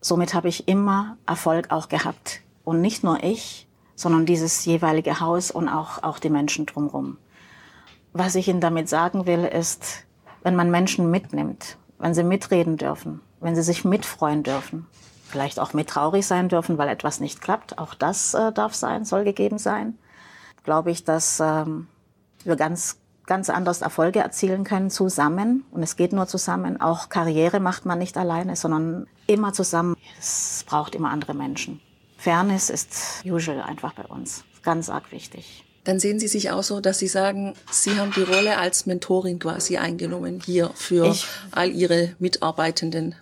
Somit 0.00 0.34
habe 0.34 0.48
ich 0.48 0.68
immer 0.68 1.16
Erfolg 1.26 1.70
auch 1.70 1.88
gehabt. 1.88 2.42
Und 2.62 2.80
nicht 2.80 3.02
nur 3.02 3.24
ich, 3.24 3.66
sondern 3.96 4.26
dieses 4.26 4.64
jeweilige 4.64 5.20
Haus 5.20 5.50
und 5.50 5.68
auch, 5.68 6.02
auch 6.02 6.18
die 6.18 6.30
Menschen 6.30 6.66
drumherum. 6.66 7.16
Was 8.12 8.36
ich 8.36 8.46
Ihnen 8.46 8.60
damit 8.60 8.88
sagen 8.88 9.26
will, 9.26 9.44
ist, 9.44 10.04
wenn 10.44 10.54
man 10.54 10.70
Menschen 10.70 11.10
mitnimmt, 11.10 11.78
wenn 11.98 12.14
sie 12.14 12.22
mitreden 12.22 12.76
dürfen, 12.76 13.20
wenn 13.44 13.54
sie 13.54 13.62
sich 13.62 13.84
mitfreuen 13.84 14.42
dürfen, 14.42 14.86
vielleicht 15.28 15.60
auch 15.60 15.72
mit 15.72 15.88
traurig 15.88 16.26
sein 16.26 16.48
dürfen, 16.48 16.78
weil 16.78 16.88
etwas 16.88 17.20
nicht 17.20 17.40
klappt, 17.40 17.78
auch 17.78 17.94
das 17.94 18.34
äh, 18.34 18.52
darf 18.52 18.74
sein, 18.74 19.04
soll 19.04 19.24
gegeben 19.24 19.58
sein, 19.58 19.98
glaube 20.64 20.90
ich, 20.90 21.04
dass 21.04 21.40
ähm, 21.40 21.86
wir 22.44 22.56
ganz 22.56 22.98
ganz 23.26 23.48
anders 23.48 23.80
Erfolge 23.80 24.18
erzielen 24.18 24.64
können 24.64 24.90
zusammen. 24.90 25.64
Und 25.70 25.82
es 25.82 25.96
geht 25.96 26.12
nur 26.12 26.26
zusammen. 26.26 26.80
Auch 26.80 27.08
Karriere 27.08 27.58
macht 27.58 27.86
man 27.86 27.98
nicht 27.98 28.18
alleine, 28.18 28.54
sondern 28.54 29.06
immer 29.26 29.54
zusammen. 29.54 29.96
Es 30.18 30.64
braucht 30.66 30.94
immer 30.94 31.10
andere 31.10 31.32
Menschen. 31.32 31.80
Fairness 32.18 32.70
ist 32.70 33.22
usual 33.24 33.62
einfach 33.62 33.94
bei 33.94 34.04
uns. 34.04 34.44
Ganz 34.62 34.88
arg 34.88 35.10
wichtig. 35.12 35.64
Dann 35.84 36.00
sehen 36.00 36.18
Sie 36.18 36.28
sich 36.28 36.50
auch 36.50 36.62
so, 36.62 36.80
dass 36.80 36.98
Sie 36.98 37.08
sagen, 37.08 37.54
Sie 37.70 37.98
haben 37.98 38.10
die 38.12 38.22
Rolle 38.22 38.56
als 38.56 38.86
Mentorin 38.86 39.38
quasi 39.38 39.76
eingenommen 39.76 40.40
hier 40.44 40.70
für 40.74 41.06
ich, 41.06 41.26
all 41.50 41.70
Ihre 41.70 42.14
Mitarbeitenden. 42.18 43.14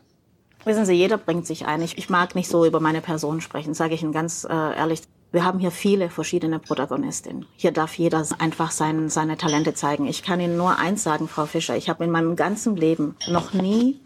Wissen 0.65 0.85
Sie, 0.87 0.93
jeder 0.93 1.19
bringt 1.19 1.47
sich 1.47 1.67
ein. 1.67 1.83
Ich, 1.83 1.99
ich 1.99 2.09
mag 2.09 2.35
nicht 2.35 2.49
so 2.49 2.65
über 2.65 2.81
meine 2.81 3.01
Person 3.01 3.41
sprechen, 3.41 3.75
sage 3.75 3.95
ich 3.95 4.03
Ihnen 4.03 4.13
ganz 4.13 4.45
äh, 4.45 4.53
ehrlich. 4.53 5.03
Wir 5.33 5.45
haben 5.45 5.59
hier 5.59 5.71
viele 5.71 6.11
verschiedene 6.11 6.59
Protagonistinnen. 6.59 7.47
Hier 7.57 7.73
darf 7.73 7.97
jeder 7.97 8.25
einfach 8.39 8.71
sein, 8.71 9.09
seine 9.09 9.39
Talente 9.39 9.75
zeigen. 9.75 10.07
Ich 10.07 10.23
kann 10.23 10.41
Ihnen 10.41 10.57
nur 10.57 10.79
eins 10.79 11.03
sagen, 11.03 11.27
Frau 11.27 11.47
Fischer. 11.47 11.77
Ich 11.77 11.89
habe 11.89 12.05
in 12.05 12.11
meinem 12.11 12.37
ganzen 12.37 12.77
Leben 12.77 13.17
noch 13.29 13.55
nie 13.55 14.01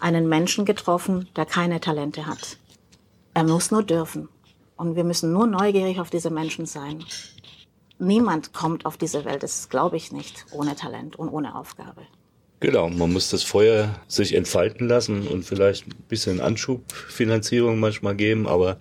einen 0.00 0.28
Menschen 0.28 0.64
getroffen, 0.64 1.28
der 1.36 1.46
keine 1.46 1.80
Talente 1.80 2.26
hat. 2.26 2.58
Er 3.32 3.44
muss 3.44 3.70
nur 3.70 3.84
dürfen. 3.84 4.28
Und 4.76 4.96
wir 4.96 5.04
müssen 5.04 5.32
nur 5.32 5.46
neugierig 5.46 6.00
auf 6.00 6.10
diese 6.10 6.30
Menschen 6.30 6.66
sein. 6.66 7.04
Niemand 7.98 8.52
kommt 8.52 8.84
auf 8.84 8.96
diese 8.96 9.24
Welt, 9.24 9.44
das 9.44 9.68
glaube 9.68 9.96
ich 9.96 10.10
nicht, 10.10 10.44
ohne 10.50 10.74
Talent 10.74 11.14
und 11.14 11.28
ohne 11.28 11.54
Aufgabe. 11.54 12.02
Genau, 12.62 12.88
man 12.88 13.12
muss 13.12 13.28
das 13.28 13.42
Feuer 13.42 14.00
sich 14.06 14.34
entfalten 14.36 14.86
lassen 14.86 15.26
und 15.26 15.44
vielleicht 15.44 15.88
ein 15.88 15.96
bisschen 16.08 16.40
Anschubfinanzierung 16.40 17.80
manchmal 17.80 18.14
geben, 18.14 18.46
aber 18.46 18.78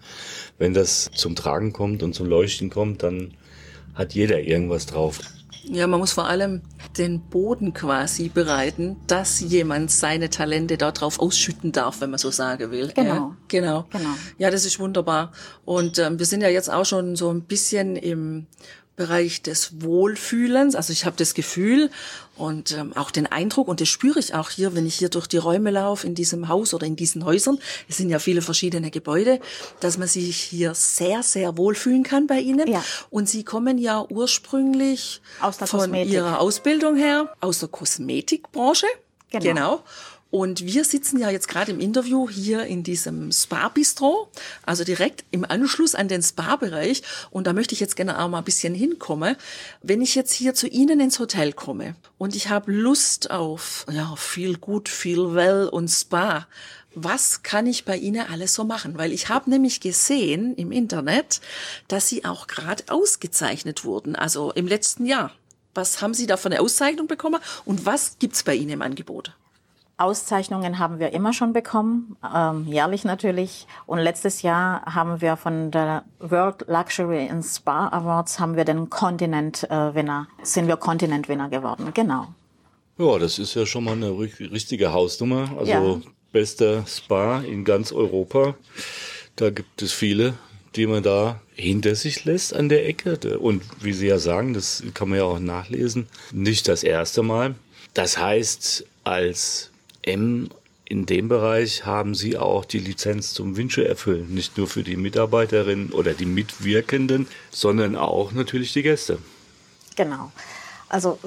wenn 0.59 0.75
das 0.75 1.09
zum 1.15 1.35
Tragen 1.35 1.73
kommt 1.73 2.03
und 2.03 2.13
zum 2.13 2.27
Leuchten 2.27 2.69
kommt, 2.69 3.01
dann 3.01 3.33
hat 3.95 4.13
jeder 4.13 4.39
irgendwas 4.39 4.85
drauf. 4.85 5.19
Ja, 5.63 5.87
man 5.87 5.99
muss 5.99 6.11
vor 6.11 6.27
allem 6.27 6.61
den 6.95 7.21
Boden 7.21 7.73
quasi 7.73 8.29
bereiten, 8.29 8.97
dass 9.07 9.39
jemand 9.39 9.89
seine 9.89 10.29
Talente 10.29 10.77
darauf 10.77 11.19
ausschütten 11.19 11.71
darf, 11.71 12.01
wenn 12.01 12.11
man 12.11 12.19
so 12.19 12.29
sagen 12.29 12.69
will. 12.69 12.91
Genau. 12.95 13.13
Ja, 13.13 13.37
genau. 13.47 13.87
Genau. 13.89 14.09
Ja, 14.37 14.51
das 14.51 14.65
ist 14.65 14.79
wunderbar. 14.79 15.31
Und 15.65 15.97
ähm, 15.97 16.19
wir 16.19 16.27
sind 16.27 16.41
ja 16.41 16.49
jetzt 16.49 16.71
auch 16.71 16.85
schon 16.85 17.15
so 17.15 17.31
ein 17.31 17.41
bisschen 17.41 17.95
im 17.95 18.45
Bereich 18.95 19.41
des 19.41 19.81
Wohlfühlens. 19.81 20.75
Also 20.75 20.93
ich 20.93 21.05
habe 21.05 21.15
das 21.17 21.33
Gefühl 21.33 21.89
und 22.41 22.71
ähm, 22.71 22.91
auch 22.97 23.11
den 23.11 23.27
Eindruck, 23.27 23.67
und 23.67 23.81
das 23.81 23.87
spüre 23.87 24.19
ich 24.19 24.33
auch 24.33 24.49
hier, 24.49 24.73
wenn 24.73 24.87
ich 24.87 24.95
hier 24.95 25.09
durch 25.09 25.27
die 25.27 25.37
Räume 25.37 25.69
laufe, 25.69 26.07
in 26.07 26.15
diesem 26.15 26.47
Haus 26.47 26.73
oder 26.73 26.87
in 26.87 26.95
diesen 26.95 27.23
Häusern, 27.23 27.59
es 27.87 27.97
sind 27.97 28.09
ja 28.09 28.17
viele 28.17 28.41
verschiedene 28.41 28.89
Gebäude, 28.89 29.39
dass 29.79 29.99
man 29.99 30.07
sich 30.07 30.37
hier 30.37 30.73
sehr, 30.73 31.21
sehr 31.21 31.55
wohlfühlen 31.55 32.01
kann 32.01 32.25
bei 32.25 32.39
Ihnen. 32.39 32.67
Ja. 32.67 32.83
Und 33.11 33.29
Sie 33.29 33.43
kommen 33.43 33.77
ja 33.77 34.03
ursprünglich 34.09 35.21
Aus 35.39 35.59
der 35.59 35.67
von 35.67 35.81
Kosmetik. 35.81 36.13
Ihrer 36.13 36.39
Ausbildung 36.39 36.95
her, 36.95 37.31
aus 37.41 37.59
der 37.59 37.69
Kosmetikbranche. 37.69 38.87
Genau. 39.29 39.43
genau. 39.45 39.83
Und 40.31 40.65
wir 40.65 40.85
sitzen 40.85 41.19
ja 41.19 41.29
jetzt 41.29 41.49
gerade 41.49 41.71
im 41.71 41.81
Interview 41.81 42.29
hier 42.29 42.63
in 42.63 42.83
diesem 42.83 43.33
Spa-Bistro, 43.33 44.29
also 44.65 44.85
direkt 44.85 45.25
im 45.31 45.43
Anschluss 45.43 45.93
an 45.93 46.07
den 46.07 46.23
Spa-Bereich. 46.23 47.03
Und 47.31 47.47
da 47.47 47.53
möchte 47.53 47.73
ich 47.73 47.81
jetzt 47.81 47.97
gerne 47.97 48.17
auch 48.17 48.29
mal 48.29 48.37
ein 48.37 48.45
bisschen 48.45 48.73
hinkommen. 48.73 49.35
Wenn 49.83 50.01
ich 50.01 50.15
jetzt 50.15 50.31
hier 50.31 50.53
zu 50.53 50.67
Ihnen 50.67 51.01
ins 51.01 51.19
Hotel 51.19 51.51
komme 51.51 51.95
und 52.17 52.33
ich 52.33 52.49
habe 52.49 52.71
Lust 52.71 53.29
auf 53.29 53.85
ja, 53.91 54.15
viel 54.15 54.57
gut, 54.57 54.87
viel 54.87 55.35
well 55.35 55.67
und 55.67 55.89
Spa, 55.89 56.47
was 56.95 57.43
kann 57.43 57.67
ich 57.67 57.83
bei 57.83 57.97
Ihnen 57.97 58.25
alles 58.29 58.53
so 58.53 58.63
machen? 58.63 58.97
Weil 58.97 59.11
ich 59.11 59.27
habe 59.27 59.49
nämlich 59.49 59.81
gesehen 59.81 60.55
im 60.55 60.71
Internet, 60.71 61.41
dass 61.89 62.07
Sie 62.07 62.23
auch 62.23 62.47
gerade 62.47 62.85
ausgezeichnet 62.87 63.83
wurden, 63.83 64.15
also 64.15 64.51
im 64.51 64.67
letzten 64.67 65.05
Jahr. 65.05 65.33
Was 65.73 66.01
haben 66.01 66.13
Sie 66.13 66.27
da 66.27 66.37
für 66.37 66.49
eine 66.49 66.61
Auszeichnung 66.61 67.07
bekommen 67.07 67.41
und 67.65 67.85
was 67.85 68.17
gibt's 68.19 68.43
bei 68.43 68.55
Ihnen 68.55 68.71
im 68.71 68.81
Angebot? 68.81 69.33
Auszeichnungen 69.97 70.79
haben 70.79 70.99
wir 70.99 71.13
immer 71.13 71.31
schon 71.33 71.53
bekommen, 71.53 72.15
ähm, 72.35 72.65
jährlich 72.67 73.03
natürlich. 73.03 73.67
Und 73.85 73.99
letztes 73.99 74.41
Jahr 74.41 74.81
haben 74.85 75.21
wir 75.21 75.37
von 75.37 75.69
der 75.71 76.03
World 76.19 76.65
Luxury 76.67 77.29
and 77.29 77.45
Spa 77.45 77.87
Awards 77.89 78.39
haben 78.39 78.55
wir 78.55 78.65
den 78.65 78.89
Continent 78.89 79.63
äh, 79.69 79.93
Winner, 79.93 80.27
sind 80.41 80.67
wir 80.67 80.77
Continent 80.77 81.29
Winner 81.29 81.49
geworden. 81.49 81.91
Genau. 81.93 82.27
Ja, 82.97 83.17
das 83.19 83.39
ist 83.39 83.53
ja 83.55 83.65
schon 83.65 83.83
mal 83.83 83.93
eine 83.93 84.07
ri- 84.09 84.51
richtige 84.51 84.91
Hausnummer. 84.91 85.49
Also 85.57 85.71
Ja. 85.71 86.01
bester 86.31 86.83
Spa 86.87 87.39
in 87.41 87.63
ganz 87.63 87.91
Europa. 87.91 88.55
Da 89.35 89.49
gibt 89.49 89.81
es 89.81 89.91
viele, 89.93 90.33
die 90.75 90.87
man 90.87 91.03
da 91.03 91.39
hinter 91.53 91.95
sich 91.95 92.25
lässt 92.25 92.53
an 92.55 92.69
der 92.69 92.87
Ecke. 92.87 93.39
Und 93.39 93.63
wie 93.81 93.93
Sie 93.93 94.07
ja 94.07 94.19
sagen, 94.19 94.53
das 94.53 94.83
kann 94.93 95.09
man 95.09 95.19
ja 95.19 95.25
auch 95.25 95.39
nachlesen, 95.39 96.07
nicht 96.31 96.67
das 96.67 96.83
erste 96.83 97.23
Mal. 97.23 97.55
Das 97.93 98.17
heißt, 98.17 98.85
als 99.03 99.70
M 100.03 100.49
in 100.85 101.05
dem 101.05 101.29
Bereich 101.29 101.85
haben 101.85 102.15
Sie 102.15 102.37
auch 102.37 102.65
die 102.65 102.79
Lizenz 102.79 103.33
zum 103.33 103.55
Wünsche 103.55 103.87
erfüllen. 103.87 104.33
Nicht 104.33 104.57
nur 104.57 104.67
für 104.67 104.83
die 104.83 104.97
Mitarbeiterinnen 104.97 105.93
oder 105.93 106.13
die 106.13 106.25
Mitwirkenden, 106.25 107.27
sondern 107.49 107.95
auch 107.95 108.33
natürlich 108.33 108.73
die 108.73 108.83
Gäste. 108.83 109.19
Genau. 109.95 110.33
Also 110.89 111.17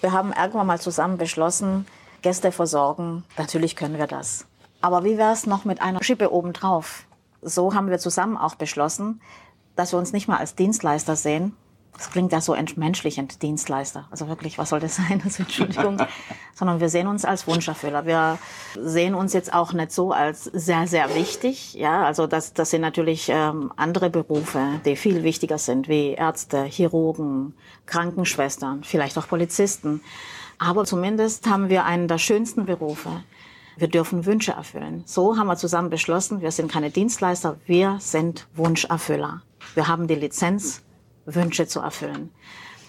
wir 0.00 0.12
haben 0.12 0.32
irgendwann 0.32 0.66
mal 0.66 0.80
zusammen 0.80 1.18
beschlossen, 1.18 1.86
Gäste 2.22 2.52
versorgen, 2.52 3.24
natürlich 3.36 3.76
können 3.76 3.98
wir 3.98 4.06
das. 4.06 4.46
Aber 4.80 5.04
wie 5.04 5.18
wäre 5.18 5.32
es 5.32 5.46
noch 5.46 5.66
mit 5.66 5.82
einer 5.82 6.02
Schippe 6.02 6.32
obendrauf? 6.32 7.04
So 7.42 7.74
haben 7.74 7.90
wir 7.90 7.98
zusammen 7.98 8.38
auch 8.38 8.54
beschlossen, 8.54 9.20
dass 9.76 9.92
wir 9.92 9.98
uns 9.98 10.12
nicht 10.12 10.26
mal 10.26 10.38
als 10.38 10.54
Dienstleister 10.54 11.16
sehen. 11.16 11.54
Das 11.96 12.10
klingt 12.10 12.32
ja 12.32 12.40
so 12.40 12.54
entmenschlichend, 12.54 13.42
Dienstleister. 13.42 14.08
Also 14.10 14.28
wirklich, 14.28 14.58
was 14.58 14.70
soll 14.70 14.80
das 14.80 14.96
sein? 15.08 15.20
Also 15.24 15.42
Entschuldigung. 15.42 15.98
Sondern 16.54 16.80
wir 16.80 16.88
sehen 16.88 17.06
uns 17.06 17.24
als 17.24 17.46
Wunscherfüller. 17.46 18.06
Wir 18.06 18.38
sehen 18.78 19.14
uns 19.14 19.32
jetzt 19.32 19.52
auch 19.52 19.72
nicht 19.72 19.92
so 19.92 20.12
als 20.12 20.44
sehr, 20.44 20.86
sehr 20.86 21.14
wichtig. 21.14 21.74
Ja, 21.74 22.04
also 22.04 22.26
das, 22.26 22.54
das 22.54 22.70
sind 22.70 22.80
natürlich 22.80 23.28
ähm, 23.28 23.72
andere 23.76 24.10
Berufe, 24.10 24.80
die 24.84 24.96
viel 24.96 25.22
wichtiger 25.22 25.58
sind, 25.58 25.88
wie 25.88 26.12
Ärzte, 26.12 26.64
Chirurgen, 26.64 27.54
Krankenschwestern, 27.86 28.84
vielleicht 28.84 29.18
auch 29.18 29.28
Polizisten. 29.28 30.00
Aber 30.58 30.84
zumindest 30.84 31.46
haben 31.48 31.68
wir 31.68 31.84
einen 31.84 32.08
der 32.08 32.18
schönsten 32.18 32.66
Berufe. 32.66 33.22
Wir 33.76 33.88
dürfen 33.88 34.26
Wünsche 34.26 34.52
erfüllen. 34.52 35.02
So 35.06 35.36
haben 35.36 35.46
wir 35.46 35.56
zusammen 35.56 35.90
beschlossen, 35.90 36.40
wir 36.40 36.50
sind 36.50 36.70
keine 36.70 36.90
Dienstleister, 36.90 37.56
wir 37.66 37.96
sind 38.00 38.46
Wunscherfüller. 38.54 39.42
Wir 39.74 39.88
haben 39.88 40.06
die 40.06 40.14
Lizenz, 40.14 40.82
Wünsche 41.24 41.66
zu 41.66 41.80
erfüllen. 41.80 42.30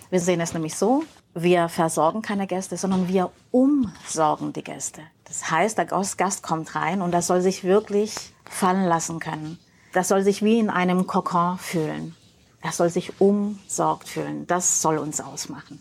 Wir 0.10 0.20
sehen 0.20 0.42
es 0.42 0.54
nämlich 0.54 0.76
so, 0.76 1.04
wir 1.34 1.70
versorgen 1.70 2.22
keine 2.22 2.46
Gäste, 2.46 2.78
sondern 2.78 3.08
wir 3.08 3.32
umsorgen 3.52 4.54
die 4.54 4.64
Gäste. 4.64 5.02
Das 5.26 5.50
heißt, 5.50 5.78
der 5.78 5.86
Gast 5.86 6.44
kommt 6.44 6.76
rein 6.76 7.02
und 7.02 7.14
er 7.14 7.24
soll 7.24 7.42
sich 7.42 7.64
wirklich 7.64 8.14
fallen 8.46 8.86
lassen 8.86 9.20
können. 9.20 9.58
Das 9.94 10.08
soll 10.08 10.24
sich 10.24 10.44
wie 10.44 10.60
in 10.60 10.70
einem 10.70 11.08
Kokon 11.08 11.58
fühlen. 11.58 12.16
Er 12.62 12.72
soll 12.72 12.90
sich 12.90 13.20
umsorgt 13.20 14.08
fühlen. 14.08 14.48
Das 14.48 14.82
soll 14.82 14.98
uns 14.98 15.20
ausmachen. 15.20 15.80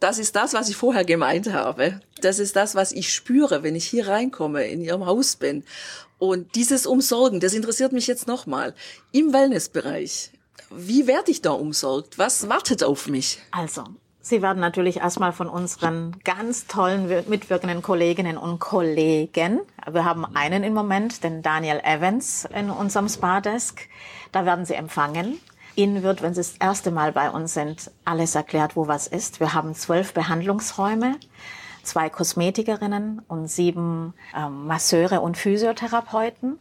Das 0.00 0.18
ist 0.18 0.36
das, 0.36 0.52
was 0.52 0.68
ich 0.68 0.76
vorher 0.76 1.04
gemeint 1.04 1.52
habe. 1.52 2.00
Das 2.20 2.38
ist 2.38 2.56
das, 2.56 2.74
was 2.74 2.92
ich 2.92 3.12
spüre, 3.12 3.62
wenn 3.62 3.74
ich 3.74 3.86
hier 3.86 4.08
reinkomme, 4.08 4.64
in 4.66 4.82
Ihrem 4.82 5.06
Haus 5.06 5.36
bin. 5.36 5.64
Und 6.18 6.54
dieses 6.54 6.86
Umsorgen, 6.86 7.40
das 7.40 7.54
interessiert 7.54 7.92
mich 7.92 8.06
jetzt 8.06 8.26
nochmal. 8.26 8.74
Im 9.12 9.32
Wellnessbereich, 9.32 10.32
wie 10.70 11.06
werde 11.06 11.30
ich 11.30 11.42
da 11.42 11.50
umsorgt? 11.52 12.18
Was 12.18 12.48
wartet 12.48 12.82
auf 12.84 13.06
mich? 13.08 13.40
Also, 13.50 13.84
Sie 14.20 14.42
werden 14.42 14.58
natürlich 14.58 14.96
erstmal 14.96 15.32
von 15.32 15.48
unseren 15.48 16.16
ganz 16.24 16.66
tollen 16.66 17.08
wir- 17.08 17.22
mitwirkenden 17.28 17.80
Kolleginnen 17.80 18.36
und 18.36 18.58
Kollegen. 18.58 19.60
Wir 19.88 20.04
haben 20.04 20.24
einen 20.34 20.64
im 20.64 20.74
Moment, 20.74 21.22
den 21.22 21.42
Daniel 21.42 21.80
Evans 21.84 22.44
in 22.52 22.70
unserem 22.70 23.08
Spa-Desk. 23.08 23.88
Da 24.32 24.44
werden 24.44 24.64
Sie 24.64 24.74
empfangen. 24.74 25.38
Ihnen 25.76 26.02
wird, 26.02 26.22
wenn 26.22 26.34
Sie 26.34 26.40
das 26.40 26.56
erste 26.58 26.90
Mal 26.90 27.12
bei 27.12 27.30
uns 27.30 27.54
sind, 27.54 27.90
alles 28.04 28.34
erklärt, 28.34 28.74
wo 28.74 28.88
was 28.88 29.06
ist. 29.06 29.38
Wir 29.38 29.54
haben 29.54 29.76
zwölf 29.76 30.12
Behandlungsräume, 30.12 31.16
zwei 31.84 32.10
Kosmetikerinnen 32.10 33.22
und 33.28 33.46
sieben 33.48 34.12
ähm, 34.36 34.66
Masseure 34.66 35.20
und 35.20 35.36
Physiotherapeuten. 35.38 36.58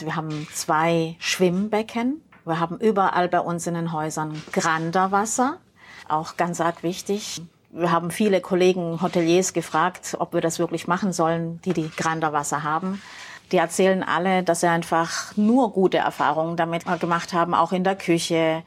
Wir 0.00 0.16
haben 0.16 0.48
zwei 0.52 1.14
Schwimmbecken. 1.20 2.20
Wir 2.46 2.60
haben 2.60 2.78
überall 2.78 3.28
bei 3.28 3.40
uns 3.40 3.66
in 3.66 3.74
den 3.74 3.92
Häusern 3.92 4.40
Granderwasser, 4.52 5.56
auch 6.08 6.36
ganz 6.36 6.60
arg 6.60 6.84
wichtig. 6.84 7.42
Wir 7.70 7.90
haben 7.90 8.12
viele 8.12 8.40
Kollegen, 8.40 9.02
Hoteliers 9.02 9.52
gefragt, 9.52 10.16
ob 10.20 10.32
wir 10.32 10.40
das 10.40 10.60
wirklich 10.60 10.86
machen 10.86 11.12
sollen, 11.12 11.60
die 11.64 11.72
die 11.72 11.90
Granderwasser 11.90 12.62
haben. 12.62 13.02
Die 13.50 13.56
erzählen 13.56 14.04
alle, 14.04 14.44
dass 14.44 14.60
sie 14.60 14.68
einfach 14.68 15.36
nur 15.36 15.72
gute 15.72 15.98
Erfahrungen 15.98 16.56
damit 16.56 16.84
gemacht 17.00 17.32
haben, 17.32 17.52
auch 17.52 17.72
in 17.72 17.82
der 17.82 17.96
Küche. 17.96 18.62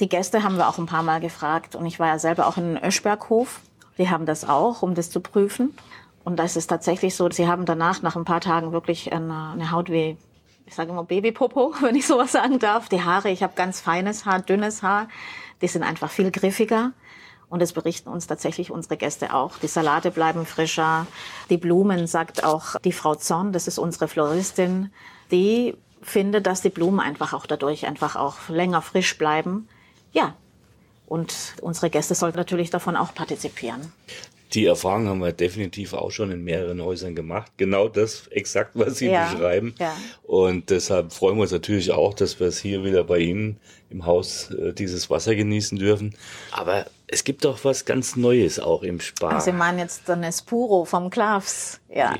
Die 0.00 0.08
Gäste 0.08 0.42
haben 0.42 0.56
wir 0.56 0.68
auch 0.68 0.78
ein 0.78 0.86
paar 0.86 1.04
Mal 1.04 1.20
gefragt 1.20 1.76
und 1.76 1.86
ich 1.86 2.00
war 2.00 2.08
ja 2.08 2.18
selber 2.18 2.48
auch 2.48 2.56
in 2.56 2.76
Öschberghof. 2.76 3.60
Die 3.98 4.10
haben 4.10 4.26
das 4.26 4.48
auch, 4.48 4.82
um 4.82 4.96
das 4.96 5.10
zu 5.10 5.20
prüfen. 5.20 5.72
Und 6.24 6.40
das 6.40 6.56
ist 6.56 6.66
tatsächlich 6.66 7.14
so, 7.14 7.30
sie 7.30 7.46
haben 7.46 7.66
danach 7.66 8.02
nach 8.02 8.16
ein 8.16 8.24
paar 8.24 8.40
Tagen 8.40 8.72
wirklich 8.72 9.12
eine, 9.12 9.70
Haut 9.70 9.90
wie, 9.90 10.16
ich 10.66 10.74
sage 10.74 10.90
immer 10.90 11.04
Babypopo, 11.04 11.74
wenn 11.80 11.94
ich 11.94 12.06
sowas 12.06 12.32
sagen 12.32 12.58
darf. 12.58 12.88
Die 12.88 13.02
Haare, 13.02 13.30
ich 13.30 13.42
habe 13.42 13.54
ganz 13.54 13.80
feines 13.80 14.24
Haar, 14.24 14.40
dünnes 14.40 14.82
Haar, 14.82 15.08
die 15.60 15.68
sind 15.68 15.82
einfach 15.82 16.10
viel 16.10 16.30
griffiger. 16.30 16.92
Und 17.48 17.60
das 17.60 17.74
berichten 17.74 18.08
uns 18.08 18.26
tatsächlich 18.26 18.70
unsere 18.70 18.96
Gäste 18.96 19.34
auch. 19.34 19.58
Die 19.58 19.66
Salate 19.66 20.10
bleiben 20.10 20.46
frischer. 20.46 21.06
Die 21.50 21.58
Blumen, 21.58 22.06
sagt 22.06 22.44
auch 22.44 22.76
die 22.80 22.92
Frau 22.92 23.14
Zorn, 23.14 23.52
das 23.52 23.68
ist 23.68 23.78
unsere 23.78 24.08
Floristin, 24.08 24.90
die 25.30 25.76
findet, 26.00 26.46
dass 26.46 26.62
die 26.62 26.70
Blumen 26.70 26.98
einfach 26.98 27.34
auch 27.34 27.44
dadurch 27.44 27.86
einfach 27.86 28.16
auch 28.16 28.48
länger 28.48 28.80
frisch 28.80 29.18
bleiben. 29.18 29.68
Ja. 30.12 30.34
Und 31.06 31.54
unsere 31.60 31.90
Gäste 31.90 32.14
sollten 32.14 32.38
natürlich 32.38 32.70
davon 32.70 32.96
auch 32.96 33.14
partizipieren. 33.14 33.92
Die 34.54 34.66
Erfahrung 34.66 35.08
haben 35.08 35.20
wir 35.20 35.32
definitiv 35.32 35.94
auch 35.94 36.10
schon 36.10 36.30
in 36.30 36.44
mehreren 36.44 36.82
Häusern 36.82 37.14
gemacht. 37.14 37.50
Genau 37.56 37.88
das 37.88 38.26
exakt, 38.28 38.72
was 38.74 38.98
Sie 38.98 39.08
Ja, 39.08 39.32
beschreiben. 39.32 39.74
ja. 39.78 39.94
Und 40.24 40.68
deshalb 40.70 41.12
freuen 41.12 41.36
wir 41.36 41.42
uns 41.42 41.52
natürlich 41.52 41.90
auch, 41.92 42.12
dass 42.12 42.38
wir 42.38 42.48
es 42.48 42.58
hier 42.58 42.84
wieder 42.84 43.04
bei 43.04 43.18
Ihnen 43.18 43.58
im 43.88 44.04
Haus 44.04 44.50
äh, 44.50 44.72
dieses 44.74 45.08
Wasser 45.08 45.34
genießen 45.34 45.78
dürfen. 45.78 46.14
Aber 46.50 46.86
es 47.06 47.24
gibt 47.24 47.44
doch 47.44 47.64
was 47.64 47.84
ganz 47.86 48.16
Neues 48.16 48.58
auch 48.60 48.82
im 48.82 49.00
Spa. 49.00 49.28
Also 49.30 49.46
Sie 49.46 49.52
meinen 49.56 49.78
jetzt 49.78 50.08
den 50.08 50.22
Espuro 50.22 50.84
vom 50.84 51.08
Klavs. 51.10 51.80
Ja. 51.88 52.14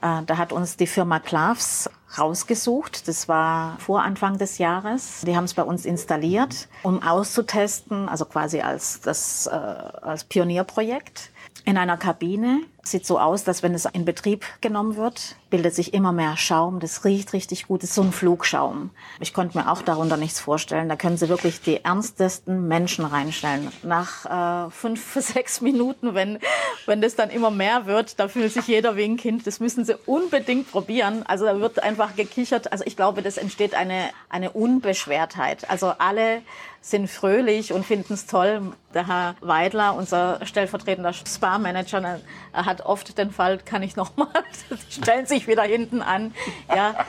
ja. 0.00 0.20
Äh, 0.20 0.24
Da 0.24 0.36
hat 0.38 0.52
uns 0.52 0.76
die 0.76 0.86
Firma 0.86 1.20
Klavs 1.20 1.90
rausgesucht. 2.18 3.08
Das 3.08 3.28
war 3.28 3.78
vor 3.80 4.02
Anfang 4.02 4.38
des 4.38 4.58
Jahres. 4.58 5.22
Die 5.26 5.36
haben 5.36 5.44
es 5.44 5.54
bei 5.54 5.62
uns 5.62 5.84
installiert, 5.84 6.68
um 6.82 7.02
auszutesten, 7.02 8.08
also 8.08 8.24
quasi 8.24 8.60
als 8.60 9.00
das 9.00 9.46
äh, 9.46 9.50
als 9.50 10.24
Pionierprojekt 10.24 11.30
in 11.64 11.76
einer 11.76 11.96
Kabine. 11.96 12.60
Sieht 12.86 13.06
so 13.06 13.18
aus, 13.18 13.44
dass 13.44 13.62
wenn 13.62 13.72
es 13.72 13.86
in 13.86 14.04
Betrieb 14.04 14.44
genommen 14.60 14.96
wird, 14.96 15.36
bildet 15.48 15.74
sich 15.74 15.94
immer 15.94 16.12
mehr 16.12 16.36
Schaum. 16.36 16.80
Das 16.80 17.04
riecht 17.04 17.32
richtig 17.32 17.66
gut. 17.66 17.82
Das 17.82 17.90
ist 17.90 17.96
so 17.96 18.02
ein 18.02 18.12
Flugschaum. 18.12 18.90
Ich 19.20 19.32
konnte 19.32 19.56
mir 19.56 19.72
auch 19.72 19.80
darunter 19.80 20.18
nichts 20.18 20.38
vorstellen. 20.38 20.90
Da 20.90 20.96
können 20.96 21.16
Sie 21.16 21.30
wirklich 21.30 21.62
die 21.62 21.82
ernstesten 21.82 22.68
Menschen 22.68 23.06
reinstellen. 23.06 23.72
Nach 23.82 24.66
äh, 24.66 24.70
fünf, 24.70 25.14
sechs 25.18 25.62
Minuten, 25.62 26.14
wenn, 26.14 26.38
wenn 26.84 27.00
das 27.00 27.14
dann 27.16 27.30
immer 27.30 27.50
mehr 27.50 27.86
wird, 27.86 28.20
da 28.20 28.28
fühlt 28.28 28.52
sich 28.52 28.66
jeder 28.66 28.96
wie 28.96 29.04
ein 29.04 29.16
Kind. 29.16 29.46
Das 29.46 29.60
müssen 29.60 29.86
Sie 29.86 29.96
unbedingt 30.04 30.70
probieren. 30.70 31.22
Also 31.26 31.46
da 31.46 31.58
wird 31.60 31.82
einfach 31.82 32.16
gekichert. 32.16 32.70
Also 32.70 32.84
ich 32.86 32.96
glaube, 32.96 33.22
das 33.22 33.38
entsteht 33.38 33.74
eine, 33.74 34.10
eine 34.28 34.50
Unbeschwertheit. 34.50 35.70
Also 35.70 35.94
alle 35.98 36.42
sind 36.84 37.08
fröhlich 37.08 37.72
und 37.72 37.86
finden 37.86 38.12
es 38.12 38.26
toll. 38.26 38.60
Der 38.92 39.06
Herr 39.06 39.36
Weidler, 39.40 39.94
unser 39.94 40.44
stellvertretender 40.44 41.14
Spa-Manager, 41.14 42.20
hat 42.52 42.73
oft 42.80 43.16
den 43.18 43.30
Fall, 43.30 43.58
kann 43.58 43.82
ich 43.82 43.96
noch 43.96 44.16
mal, 44.16 44.28
die 44.70 45.02
stellen 45.02 45.26
sich 45.26 45.46
wieder 45.46 45.62
hinten 45.62 46.02
an. 46.02 46.34
Ja, 46.74 47.06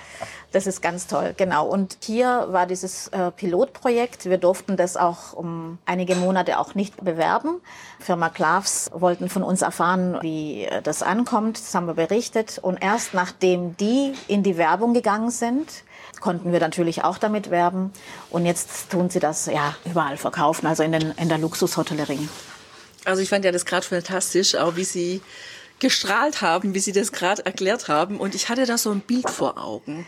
das 0.51 0.67
ist 0.67 0.82
ganz 0.82 1.08
toll, 1.08 1.34
genau. 1.36 1.67
Und 1.67 1.97
hier 2.01 2.47
war 2.49 2.65
dieses 2.65 3.10
äh, 3.10 3.32
Pilotprojekt. 3.32 4.25
Wir 4.25 4.38
durften 4.38 4.78
das 4.78 4.95
auch 4.95 5.34
um 5.34 5.80
einige 5.86 6.15
Monate 6.15 6.60
auch 6.60 6.75
nicht 6.75 7.04
bewerben. 7.04 7.62
Firma 7.99 8.30
Klavs 8.30 8.89
wollten 8.93 9.28
von 9.28 9.43
uns 9.43 9.62
erfahren, 9.62 10.17
wie 10.21 10.63
äh, 10.63 10.82
das 10.82 11.04
ankommt. 11.04 11.58
Das 11.60 11.75
haben 11.75 11.88
wir 11.88 11.95
berichtet. 11.95 12.60
Und 12.62 12.82
erst 12.82 13.13
nachdem 13.13 13.75
die 13.75 14.13
in 14.30 14.43
die 14.43 14.58
Werbung 14.58 14.93
gegangen 14.93 15.30
sind, 15.30 15.84
konnten 16.21 16.54
wir 16.54 16.62
natürlich 16.62 17.04
auch 17.04 17.17
damit 17.17 17.51
werben. 17.51 17.91
Und 18.30 18.45
jetzt 18.45 18.89
tun 18.89 19.10
sie 19.10 19.19
das 19.19 19.47
ja 19.47 19.75
überall 19.84 20.15
verkaufen, 20.15 20.67
also 20.67 20.84
in, 20.84 20.93
den, 20.93 21.12
in 21.17 21.28
der 21.28 21.38
Luxushotellerie. 21.38 22.30
Also 23.04 23.21
ich 23.21 23.30
fand 23.30 23.45
ja 23.45 23.51
das 23.51 23.65
gerade 23.65 23.86
fantastisch, 23.86 24.56
auch 24.56 24.75
wie 24.75 24.84
Sie 24.84 25.21
gestrahlt 25.79 26.41
haben, 26.41 26.73
wie 26.73 26.79
Sie 26.79 26.91
das 26.91 27.11
gerade 27.11 27.45
erklärt 27.45 27.88
haben. 27.88 28.19
Und 28.19 28.35
ich 28.35 28.49
hatte 28.49 28.65
da 28.65 28.77
so 28.77 28.91
ein 28.91 29.01
Bild 29.01 29.29
vor 29.29 29.57
Augen. 29.57 30.05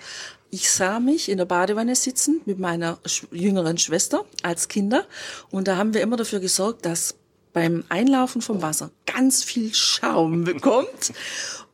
Ich 0.49 0.71
sah 0.71 0.99
mich 0.99 1.29
in 1.29 1.37
der 1.37 1.45
Badewanne 1.45 1.95
sitzen 1.95 2.41
mit 2.45 2.57
meiner 2.57 2.99
jüngeren 3.31 3.77
Schwester 3.77 4.25
als 4.43 4.67
Kinder. 4.69 5.05
Und 5.49 5.67
da 5.67 5.75
haben 5.75 5.93
wir 5.93 6.01
immer 6.01 6.15
dafür 6.15 6.39
gesorgt, 6.39 6.85
dass 6.85 7.15
beim 7.51 7.83
Einlaufen 7.89 8.41
vom 8.41 8.61
Wasser 8.61 8.91
ganz 9.05 9.43
viel 9.43 9.73
Schaum 9.73 10.43
bekommt. 10.45 11.11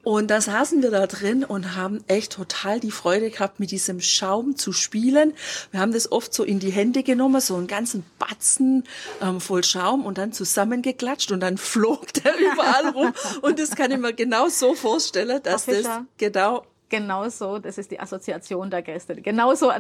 Und 0.04 0.30
da 0.30 0.42
saßen 0.42 0.84
wir 0.84 0.92
da 0.92 1.08
drin 1.08 1.46
und 1.46 1.76
haben 1.76 2.04
echt 2.08 2.34
total 2.34 2.80
die 2.80 2.92
Freude 2.92 3.30
gehabt, 3.30 3.60
mit 3.60 3.72
diesem 3.72 4.02
Schaum 4.02 4.58
zu 4.58 4.74
spielen. 4.74 5.34
Wir 5.72 5.80
haben 5.80 5.94
das 5.94 6.12
oft 6.12 6.34
so 6.34 6.44
in 6.44 6.60
die 6.60 6.72
Hände 6.72 7.04
genommen, 7.04 7.40
so 7.40 7.56
einen 7.56 7.68
ganzen 7.68 8.06
Batzen 8.20 8.84
ähm, 9.22 9.40
voll 9.40 9.64
Schaum 9.64 10.06
und 10.06 10.18
dann 10.18 10.34
zusammengeklatscht 10.34 11.32
und 11.32 11.40
dann 11.40 11.58
flog 11.74 12.12
der 12.14 12.38
überall 12.38 12.90
rum. 12.90 13.14
Und 13.42 13.60
das 13.60 13.76
kann 13.76 13.92
ich 13.92 13.98
mir 13.98 14.14
genau 14.14 14.50
so 14.50 14.74
vorstellen, 14.76 15.42
dass 15.42 15.66
das 15.66 15.88
genau 16.18 16.66
Genau 16.94 17.28
so, 17.28 17.58
das 17.58 17.80
ist 17.80 17.90
die 17.90 18.00
Assoziation 18.00 18.70
der 18.70 18.84
Gäste. 18.84 19.16
Genau 19.16 19.56
so, 19.56 19.72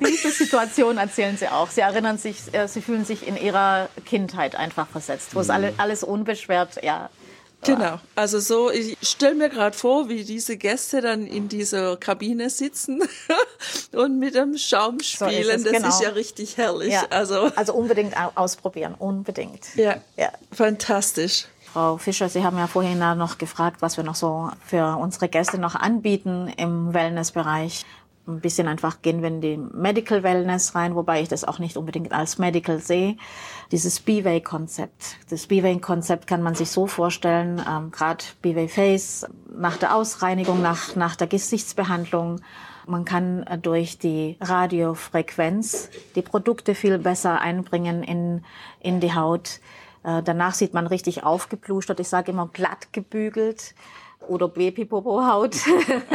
diese 0.00 0.30
Situation 0.30 0.98
erzählen 0.98 1.36
sie 1.36 1.48
auch. 1.48 1.68
Sie 1.68 1.80
erinnern 1.80 2.16
sich, 2.16 2.54
äh, 2.54 2.68
sie 2.68 2.80
fühlen 2.80 3.04
sich 3.04 3.26
in 3.26 3.36
ihrer 3.36 3.88
Kindheit 4.06 4.54
einfach 4.54 4.86
versetzt, 4.86 5.34
wo 5.34 5.40
es 5.40 5.48
mhm. 5.48 5.72
alles 5.78 6.04
unbeschwert, 6.04 6.80
ja, 6.84 7.10
Genau. 7.62 8.00
Also 8.14 8.40
so, 8.40 8.70
ich 8.70 8.96
stelle 9.02 9.34
mir 9.34 9.48
gerade 9.48 9.76
vor, 9.76 10.08
wie 10.08 10.24
diese 10.24 10.56
Gäste 10.56 11.00
dann 11.00 11.26
in 11.26 11.48
dieser 11.48 11.96
Kabine 11.96 12.48
sitzen 12.48 13.02
und 13.92 14.18
mit 14.18 14.34
dem 14.34 14.56
Schaum 14.56 15.00
spielen. 15.00 15.44
So 15.44 15.50
ist 15.50 15.66
das 15.66 15.72
genau. 15.72 15.88
ist 15.88 16.02
ja 16.02 16.08
richtig 16.10 16.56
herrlich. 16.56 16.92
Ja. 16.92 17.04
Also, 17.10 17.50
also 17.56 17.74
unbedingt 17.74 18.14
ausprobieren, 18.34 18.94
unbedingt. 18.98 19.74
Ja, 19.76 19.96
ja. 20.16 20.30
fantastisch. 20.52 21.46
Frau 21.72 21.98
Fischer, 21.98 22.28
Sie 22.28 22.42
haben 22.42 22.58
ja 22.58 22.66
vorhin 22.66 22.98
noch 22.98 23.38
gefragt, 23.38 23.80
was 23.80 23.96
wir 23.96 24.02
noch 24.02 24.16
so 24.16 24.50
für 24.66 24.96
unsere 24.96 25.28
Gäste 25.28 25.56
noch 25.56 25.76
anbieten 25.76 26.52
im 26.56 26.92
Wellnessbereich 26.92 27.84
ein 28.26 28.40
bisschen 28.40 28.68
einfach 28.68 29.02
gehen 29.02 29.22
wir 29.22 29.28
in 29.28 29.40
die 29.40 29.56
Medical 29.56 30.22
Wellness 30.22 30.74
rein, 30.74 30.94
wobei 30.94 31.22
ich 31.22 31.28
das 31.28 31.44
auch 31.44 31.58
nicht 31.58 31.76
unbedingt 31.76 32.12
als 32.12 32.38
Medical 32.38 32.78
sehe. 32.78 33.16
Dieses 33.72 34.00
B-Way-Konzept. 34.00 35.16
Das 35.30 35.46
B-Way-Konzept 35.46 36.26
kann 36.26 36.42
man 36.42 36.54
sich 36.54 36.70
so 36.70 36.86
vorstellen, 36.86 37.62
ähm, 37.68 37.90
gerade 37.90 38.24
B-Way 38.42 38.68
Face 38.68 39.26
nach 39.52 39.76
der 39.76 39.94
Ausreinigung, 39.94 40.62
nach, 40.62 40.96
nach 40.96 41.16
der 41.16 41.26
Gesichtsbehandlung. 41.26 42.40
Man 42.86 43.04
kann 43.04 43.42
äh, 43.44 43.58
durch 43.58 43.98
die 43.98 44.36
Radiofrequenz 44.40 45.90
die 46.14 46.22
Produkte 46.22 46.74
viel 46.74 46.98
besser 46.98 47.40
einbringen 47.40 48.02
in, 48.02 48.44
in 48.80 49.00
die 49.00 49.14
Haut. 49.14 49.60
Äh, 50.02 50.22
danach 50.22 50.54
sieht 50.54 50.74
man 50.74 50.86
richtig 50.86 51.24
aufgeplustert. 51.24 52.00
Ich 52.00 52.08
sage 52.08 52.32
immer 52.32 52.48
glatt 52.52 52.92
gebügelt 52.92 53.74
oder 54.28 54.48
Babypopo-Haut. 54.48 55.56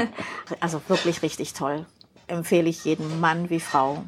also 0.60 0.82
wirklich 0.88 1.22
richtig 1.22 1.54
toll 1.54 1.86
empfehle 2.28 2.70
ich 2.70 2.86
jedem 2.86 3.20
Mann 3.20 3.50
wie 3.50 3.60
Frau. 3.60 4.04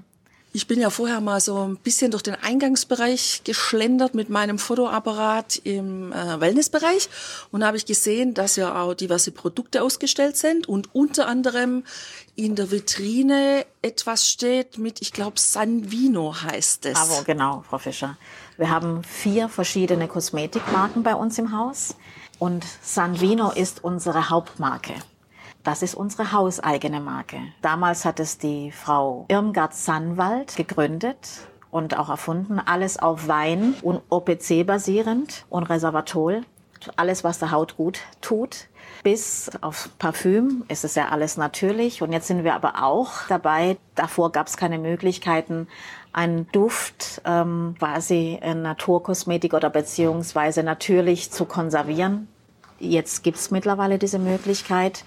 Ich 0.54 0.66
bin 0.66 0.80
ja 0.80 0.90
vorher 0.90 1.22
mal 1.22 1.40
so 1.40 1.68
ein 1.68 1.76
bisschen 1.76 2.10
durch 2.10 2.24
den 2.24 2.34
Eingangsbereich 2.34 3.42
geschlendert 3.44 4.16
mit 4.16 4.30
meinem 4.30 4.58
Fotoapparat 4.58 5.58
im 5.58 6.12
äh, 6.12 6.40
Wellnessbereich 6.40 7.10
und 7.52 7.64
habe 7.64 7.78
ich 7.78 7.86
gesehen, 7.86 8.34
dass 8.34 8.56
ja 8.56 8.82
auch 8.82 8.96
diverse 8.96 9.32
Produkte 9.32 9.84
ausgestellt 9.84 10.36
sind 10.36 10.68
und 10.68 10.96
unter 10.96 11.28
anderem 11.28 11.84
in 12.36 12.56
der 12.56 12.72
Vitrine 12.72 13.68
etwas 13.84 14.28
steht 14.28 14.80
mit, 14.80 15.00
ich 15.02 15.14
glaube, 15.14 15.40
Sanvino 15.40 16.34
heißt 16.42 16.88
es. 16.88 16.96
Aber 16.96 17.24
genau, 17.24 17.64
Frau 17.70 17.78
Fischer. 17.78 18.18
Wir 18.58 18.72
haben 18.72 19.04
vier 19.04 19.50
verschiedene 19.50 20.08
Kosmetikmarken 20.08 21.04
bei 21.04 21.14
uns 21.14 21.38
im 21.38 21.56
Haus 21.56 21.94
und 22.40 22.66
Sanvino 22.82 23.52
ist 23.52 23.84
unsere 23.84 24.32
Hauptmarke. 24.32 24.94
Das 25.68 25.82
ist 25.82 25.96
unsere 25.96 26.32
hauseigene 26.32 27.02
Marke. 27.02 27.42
Damals 27.62 28.06
hat 28.06 28.22
es 28.22 28.38
die 28.38 28.72
Frau 28.72 29.26
Irmgard 29.28 29.74
Sannwald 29.74 30.56
gegründet 30.56 31.18
und 31.72 32.00
auch 32.00 32.08
erfunden. 32.08 32.58
Alles 32.58 32.98
auf 32.98 33.28
Wein 33.28 33.76
und 33.82 34.02
OPC 34.08 34.66
basierend 34.66 35.46
und 35.50 35.64
Reservatol. 35.64 36.44
Alles, 36.96 37.26
was 37.26 37.40
der 37.40 37.52
Haut 37.52 37.76
gut 37.76 38.00
tut. 38.22 38.68
Bis 39.04 39.52
auf 39.60 39.90
Parfüm 40.00 40.64
ist 40.70 40.86
es 40.86 40.96
ja 40.96 41.10
alles 41.10 41.36
natürlich. 41.36 42.02
Und 42.02 42.14
jetzt 42.14 42.28
sind 42.28 42.46
wir 42.46 42.56
aber 42.56 42.82
auch 42.82 43.28
dabei. 43.28 43.76
Davor 43.96 44.32
gab 44.32 44.48
es 44.48 44.56
keine 44.56 44.78
Möglichkeiten, 44.78 45.68
einen 46.14 46.50
Duft 46.54 47.22
ähm, 47.26 47.76
quasi 47.78 48.40
in 48.42 48.62
Naturkosmetik 48.62 49.54
oder 49.54 49.70
beziehungsweise 49.70 50.64
natürlich 50.64 51.30
zu 51.30 51.44
konservieren. 51.44 52.30
Jetzt 52.80 53.24
gibt 53.24 53.38
es 53.38 53.52
mittlerweile 53.52 53.98
diese 53.98 54.20
Möglichkeit. 54.20 55.04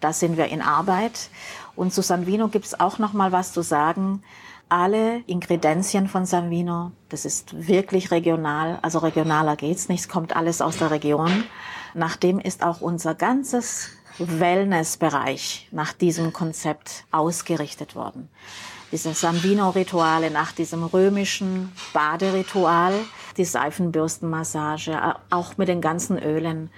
Da 0.00 0.12
sind 0.12 0.36
wir 0.36 0.46
in 0.46 0.62
Arbeit. 0.62 1.30
Und 1.76 1.92
zu 1.92 2.02
Sanvino 2.02 2.48
gibt 2.48 2.66
es 2.66 2.80
auch 2.80 2.98
noch 2.98 3.12
mal 3.12 3.32
was 3.32 3.52
zu 3.52 3.62
sagen. 3.62 4.22
Alle 4.68 5.18
Ingredienzien 5.26 6.08
von 6.08 6.26
Sanvino, 6.26 6.92
das 7.08 7.24
ist 7.24 7.66
wirklich 7.66 8.10
regional, 8.10 8.78
also 8.82 9.00
regionaler 9.00 9.56
geht's 9.56 9.88
nicht, 9.88 10.02
es 10.02 10.08
kommt 10.08 10.36
alles 10.36 10.60
aus 10.60 10.78
der 10.78 10.92
Region. 10.92 11.44
Nachdem 11.92 12.38
ist 12.38 12.62
auch 12.62 12.80
unser 12.80 13.16
ganzes 13.16 13.90
Wellnessbereich 14.18 15.68
nach 15.72 15.92
diesem 15.92 16.32
Konzept 16.32 17.04
ausgerichtet 17.10 17.96
worden. 17.96 18.28
Diese 18.92 19.14
Sambino-Rituale 19.14 20.30
nach 20.30 20.52
diesem 20.52 20.84
römischen 20.84 21.72
Baderitual, 21.92 22.92
die 23.36 23.44
Seifenbürstenmassage, 23.44 25.16
auch 25.30 25.56
mit 25.56 25.68
den 25.68 25.80
ganzen 25.80 26.18
Ölen. 26.18 26.70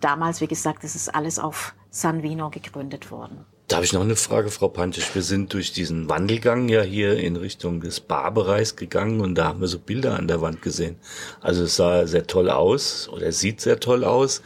Damals, 0.00 0.40
wie 0.40 0.46
gesagt, 0.46 0.84
das 0.84 0.94
ist 0.94 1.14
alles 1.14 1.38
auf 1.38 1.74
San 1.96 2.22
Vino 2.22 2.50
gegründet 2.50 3.10
worden. 3.10 3.46
Da 3.68 3.76
habe 3.76 3.86
ich 3.86 3.92
noch 3.92 4.02
eine 4.02 4.16
Frage, 4.16 4.50
Frau 4.50 4.68
Pantisch. 4.68 5.14
Wir 5.14 5.22
sind 5.22 5.52
durch 5.54 5.72
diesen 5.72 6.08
Wandelgang 6.08 6.68
ja 6.68 6.82
hier 6.82 7.18
in 7.18 7.36
Richtung 7.36 7.80
des 7.80 8.00
Barbereichs 8.00 8.76
gegangen 8.76 9.20
und 9.20 9.34
da 9.34 9.46
haben 9.46 9.60
wir 9.60 9.66
so 9.66 9.78
Bilder 9.78 10.16
an 10.16 10.28
der 10.28 10.42
Wand 10.42 10.60
gesehen. 10.60 10.96
Also 11.40 11.64
es 11.64 11.76
sah 11.76 12.06
sehr 12.06 12.26
toll 12.26 12.50
aus 12.50 13.08
oder 13.08 13.32
sieht 13.32 13.60
sehr 13.62 13.80
toll 13.80 14.04
aus. 14.04 14.42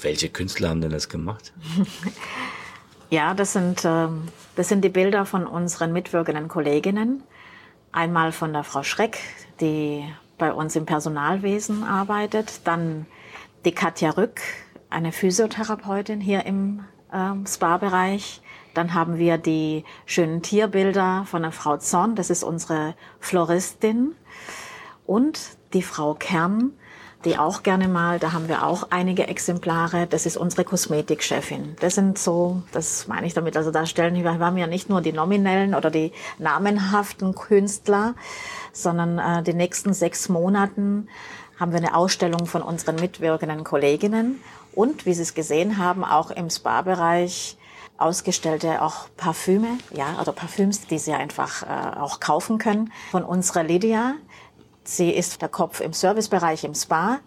Welche 0.00 0.30
Künstler 0.30 0.70
haben 0.70 0.80
denn 0.80 0.90
das 0.90 1.08
gemacht? 1.10 1.52
ja, 3.10 3.34
das 3.34 3.52
sind, 3.52 3.82
ähm, 3.84 4.22
das 4.56 4.68
sind 4.68 4.82
die 4.82 4.88
Bilder 4.88 5.26
von 5.26 5.46
unseren 5.46 5.92
mitwirkenden 5.92 6.48
Kolleginnen. 6.48 7.22
Einmal 7.92 8.32
von 8.32 8.54
der 8.54 8.64
Frau 8.64 8.82
Schreck, 8.82 9.18
die 9.60 10.04
bei 10.38 10.52
uns 10.52 10.74
im 10.74 10.86
Personalwesen 10.86 11.84
arbeitet. 11.84 12.60
Dann 12.64 13.06
die 13.64 13.72
Katja 13.72 14.10
Rück, 14.10 14.40
eine 14.90 15.12
Physiotherapeutin 15.12 16.20
hier 16.20 16.46
im 16.46 16.84
ähm, 17.12 17.46
Spa-Bereich. 17.46 18.40
Dann 18.74 18.94
haben 18.94 19.18
wir 19.18 19.38
die 19.38 19.84
schönen 20.06 20.42
Tierbilder 20.42 21.24
von 21.26 21.42
der 21.42 21.52
Frau 21.52 21.76
Zorn, 21.78 22.14
das 22.14 22.30
ist 22.30 22.44
unsere 22.44 22.94
Floristin. 23.18 24.14
Und 25.06 25.40
die 25.72 25.82
Frau 25.82 26.14
Kern, 26.14 26.72
die 27.24 27.38
auch 27.38 27.62
gerne 27.62 27.88
mal, 27.88 28.18
da 28.18 28.32
haben 28.32 28.48
wir 28.48 28.64
auch 28.64 28.88
einige 28.90 29.26
Exemplare, 29.26 30.06
das 30.06 30.26
ist 30.26 30.36
unsere 30.36 30.64
Kosmetikchefin. 30.64 31.76
Das 31.80 31.94
sind 31.94 32.18
so, 32.18 32.62
das 32.72 33.08
meine 33.08 33.26
ich 33.26 33.34
damit, 33.34 33.56
also 33.56 33.70
da 33.70 33.86
stellen 33.86 34.14
wir, 34.14 34.22
wir 34.22 34.38
haben 34.38 34.56
ja 34.56 34.66
nicht 34.66 34.88
nur 34.88 35.00
die 35.00 35.12
nominellen 35.12 35.74
oder 35.74 35.90
die 35.90 36.12
namenhaften 36.38 37.34
Künstler, 37.34 38.14
sondern 38.72 39.18
äh, 39.18 39.42
die 39.42 39.54
nächsten 39.54 39.92
sechs 39.92 40.28
Monaten 40.28 41.08
haben 41.58 41.72
wir 41.72 41.78
eine 41.78 41.96
Ausstellung 41.96 42.46
von 42.46 42.62
unseren 42.62 42.96
mitwirkenden 42.96 43.64
Kolleginnen 43.64 44.40
und, 44.74 45.06
wie 45.06 45.14
Sie 45.14 45.22
es 45.22 45.34
gesehen 45.34 45.78
haben, 45.78 46.04
auch 46.04 46.30
im 46.30 46.50
Spa-Bereich 46.50 47.56
ausgestellte 47.96 48.80
auch 48.80 49.08
Parfüme, 49.16 49.78
ja, 49.92 50.20
oder 50.20 50.32
Parfüms, 50.32 50.86
die 50.86 50.98
Sie 50.98 51.12
einfach 51.12 51.62
äh, 51.62 51.98
auch 51.98 52.20
kaufen 52.20 52.58
können 52.58 52.92
von 53.10 53.24
unserer 53.24 53.64
Lydia. 53.64 54.14
Sie 54.84 55.10
ist 55.10 55.42
der 55.42 55.48
Kopf 55.48 55.80
im 55.80 55.92
Servicebereich 55.92 56.64
im 56.64 56.74
Spa 56.74 57.18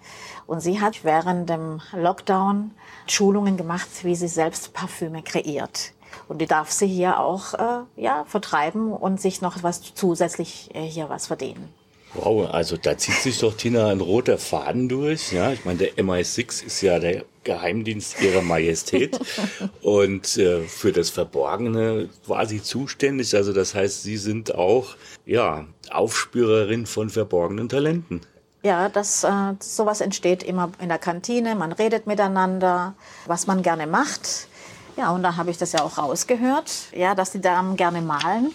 und 0.47 0.61
sie 0.61 0.81
hat 0.81 1.03
während 1.03 1.47
dem 1.47 1.79
Lockdown 1.93 2.71
Schulungen 3.05 3.55
gemacht, 3.55 3.87
wie 4.01 4.15
sie 4.15 4.27
selbst 4.27 4.73
Parfüme 4.73 5.21
kreiert. 5.21 5.93
Und 6.27 6.39
die 6.39 6.47
darf 6.47 6.71
sie 6.71 6.87
hier 6.87 7.19
auch 7.19 7.53
äh, 7.53 7.83
ja, 7.97 8.25
vertreiben 8.25 8.91
und 8.91 9.21
sich 9.21 9.41
noch 9.41 9.61
was 9.61 9.93
zusätzlich 9.93 10.73
äh, 10.73 10.81
hier 10.81 11.07
was 11.09 11.27
verdienen. 11.27 11.71
Wow, 12.13 12.49
also 12.51 12.75
da 12.75 12.97
zieht 12.97 13.15
sich 13.15 13.39
doch 13.39 13.55
Tina 13.55 13.87
ein 13.87 14.01
roter 14.01 14.37
Faden 14.37 14.89
durch. 14.89 15.31
Ja, 15.31 15.51
ich 15.51 15.63
meine, 15.63 15.79
der 15.79 15.93
MI6 15.95 16.65
ist 16.65 16.81
ja 16.81 16.99
der 16.99 17.23
Geheimdienst 17.43 18.21
ihrer 18.21 18.41
Majestät 18.41 19.17
und 19.81 20.37
äh, 20.37 20.61
für 20.63 20.91
das 20.91 21.09
Verborgene 21.09 22.09
sie 22.45 22.61
zuständig. 22.61 23.35
Also 23.35 23.53
das 23.53 23.73
heißt, 23.73 24.03
sie 24.03 24.17
sind 24.17 24.53
auch 24.53 24.95
ja 25.25 25.65
Aufspürerin 25.89 26.85
von 26.85 27.09
verborgenen 27.09 27.69
Talenten. 27.69 28.21
Ja, 28.63 28.89
das 28.89 29.23
äh, 29.23 29.53
sowas 29.59 30.01
entsteht 30.01 30.43
immer 30.43 30.71
in 30.81 30.89
der 30.89 30.99
Kantine. 30.99 31.55
Man 31.55 31.71
redet 31.71 32.07
miteinander, 32.07 32.93
was 33.25 33.47
man 33.47 33.63
gerne 33.63 33.87
macht. 33.87 34.47
Ja, 34.97 35.11
und 35.11 35.23
da 35.23 35.37
habe 35.37 35.49
ich 35.49 35.57
das 35.57 35.71
ja 35.71 35.81
auch 35.81 35.97
rausgehört, 35.97 36.89
ja, 36.93 37.15
dass 37.15 37.31
die 37.31 37.41
Damen 37.41 37.77
gerne 37.77 38.01
malen 38.01 38.51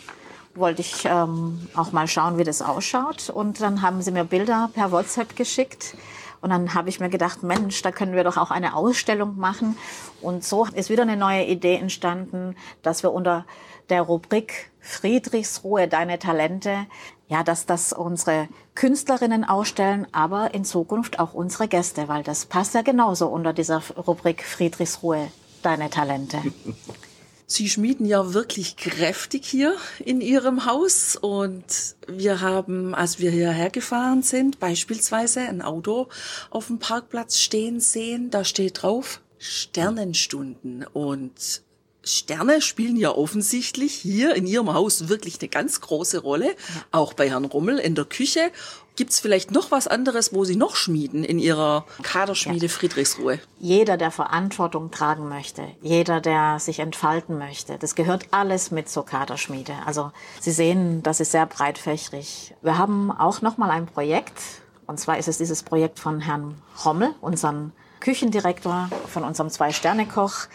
wollte 0.59 0.83
ich 0.83 1.05
ähm, 1.05 1.69
auch 1.75 1.93
mal 1.93 2.09
schauen, 2.09 2.39
wie 2.39 2.45
das 2.45 2.63
ausschaut. 2.63 3.31
Und 3.31 3.61
dann 3.61 3.83
haben 3.83 4.03
sie 4.03 4.11
mir 4.11 4.25
Bilder 4.25 4.71
per 4.75 4.93
WhatsApp 4.93 5.37
geschickt. 5.37 5.97
Und 6.41 6.51
dann 6.51 6.75
habe 6.75 6.89
ich 6.89 7.01
mir 7.01 7.09
gedacht, 7.09 7.43
Mensch, 7.43 7.83
da 7.83 7.91
können 7.91 8.15
wir 8.15 8.25
doch 8.25 8.37
auch 8.37 8.51
eine 8.51 8.77
Ausstellung 8.77 9.37
machen. 9.37 9.77
Und 10.21 10.45
so 10.45 10.67
ist 10.67 10.91
wieder 10.91 11.03
eine 11.03 11.17
neue 11.17 11.45
Idee 11.45 11.77
entstanden, 11.77 12.57
dass 12.83 13.03
wir 13.03 13.13
unter 13.13 13.45
der 13.89 14.03
Rubrik 14.03 14.71
Friedrichsruhe, 14.81 15.89
deine 15.89 16.19
Talente, 16.19 16.87
ja, 17.29 17.43
dass 17.43 17.67
das 17.67 17.93
unsere 17.93 18.49
Künstlerinnen 18.75 19.45
ausstellen, 19.45 20.07
aber 20.13 20.55
in 20.55 20.65
Zukunft 20.65 21.19
auch 21.19 21.35
unsere 21.35 21.67
Gäste, 21.67 22.07
weil 22.09 22.23
das 22.23 22.47
passt 22.47 22.75
ja 22.75 22.83
genauso 22.83 23.27
unter 23.27 23.53
dieser 23.53 23.83
Rubrik 23.97 24.45
Friedrichsruhe, 24.45 25.29
deine 25.63 25.91
Talente. 25.91 26.41
Sie 27.49 27.69
schmieden 27.69 28.07
ja 28.07 28.35
wirklich 28.35 28.77
kräftig 28.77 29.47
hier 29.47 29.77
in 30.05 30.21
Ihrem 30.21 30.67
Haus. 30.67 31.15
Und 31.15 31.97
wir 32.09 32.41
haben, 32.41 32.93
als 32.93 33.21
wir 33.21 33.31
hierher 33.31 33.71
gefahren 33.71 34.25
sind, 34.25 34.59
beispielsweise 34.59 35.41
ein 35.41 35.63
Auto 35.63 36.09
auf 36.51 36.67
dem 36.67 36.81
Parkplatz 36.81 37.39
stehen 37.39 37.79
sehen, 37.79 38.31
da 38.31 38.45
steht 38.45 38.83
drauf 38.83 39.21
Sternenstunden. 39.39 40.85
Und 40.93 41.63
Sterne 42.03 42.63
spielen 42.63 42.97
ja 42.97 43.11
offensichtlich 43.11 43.93
hier 43.93 44.35
in 44.35 44.47
Ihrem 44.47 44.75
Haus 44.75 45.09
wirklich 45.09 45.41
eine 45.41 45.49
ganz 45.49 45.81
große 45.81 46.19
Rolle, 46.19 46.57
auch 46.91 47.15
bei 47.15 47.31
Herrn 47.31 47.45
Rummel 47.45 47.79
in 47.79 47.95
der 47.95 48.07
Küche. 48.07 48.51
Gibt 48.97 49.13
es 49.13 49.21
vielleicht 49.21 49.51
noch 49.51 49.71
was 49.71 49.87
anderes, 49.87 50.33
wo 50.33 50.45
Sie 50.45 50.57
noch 50.57 50.75
schmieden 50.75 51.23
in 51.23 51.39
Ihrer 51.39 51.85
Kaderschmiede 52.03 52.67
ja. 52.67 52.73
Friedrichsruhe? 52.73 53.39
Jeder, 53.61 53.99
der 53.99 54.11
Verantwortung 54.11 54.91
tragen 54.91 55.29
möchte, 55.29 55.63
jeder, 55.83 56.23
der 56.23 56.59
sich 56.59 56.81
entfalten 56.81 57.37
möchte, 57.37 57.77
das 57.79 57.95
gehört 57.95 58.25
alles 58.31 58.71
mit 58.71 58.89
zur 58.89 59.05
Kaderschmiede. 59.05 59.75
Also 59.85 60.13
Sie 60.41 60.51
sehen, 60.51 61.03
das 61.03 61.21
ist 61.21 61.33
sehr 61.33 61.45
breitfächrig. 61.45 62.55
Wir 62.63 62.79
haben 62.79 63.13
auch 63.13 63.43
noch 63.43 63.59
mal 63.59 63.71
ein 63.71 63.85
Projekt, 63.85 64.41
und 64.87 64.99
zwar 64.99 65.19
ist 65.19 65.29
es 65.29 65.37
dieses 65.37 65.63
Projekt 65.63 65.99
von 65.99 66.21
Herrn 66.21 66.55
Rommel, 66.83 67.15
unserem 67.21 67.73
Küchendirektor 68.01 68.89
von 69.09 69.25
unserem 69.25 69.51
Zwei-Sterne-Koch. 69.51 70.47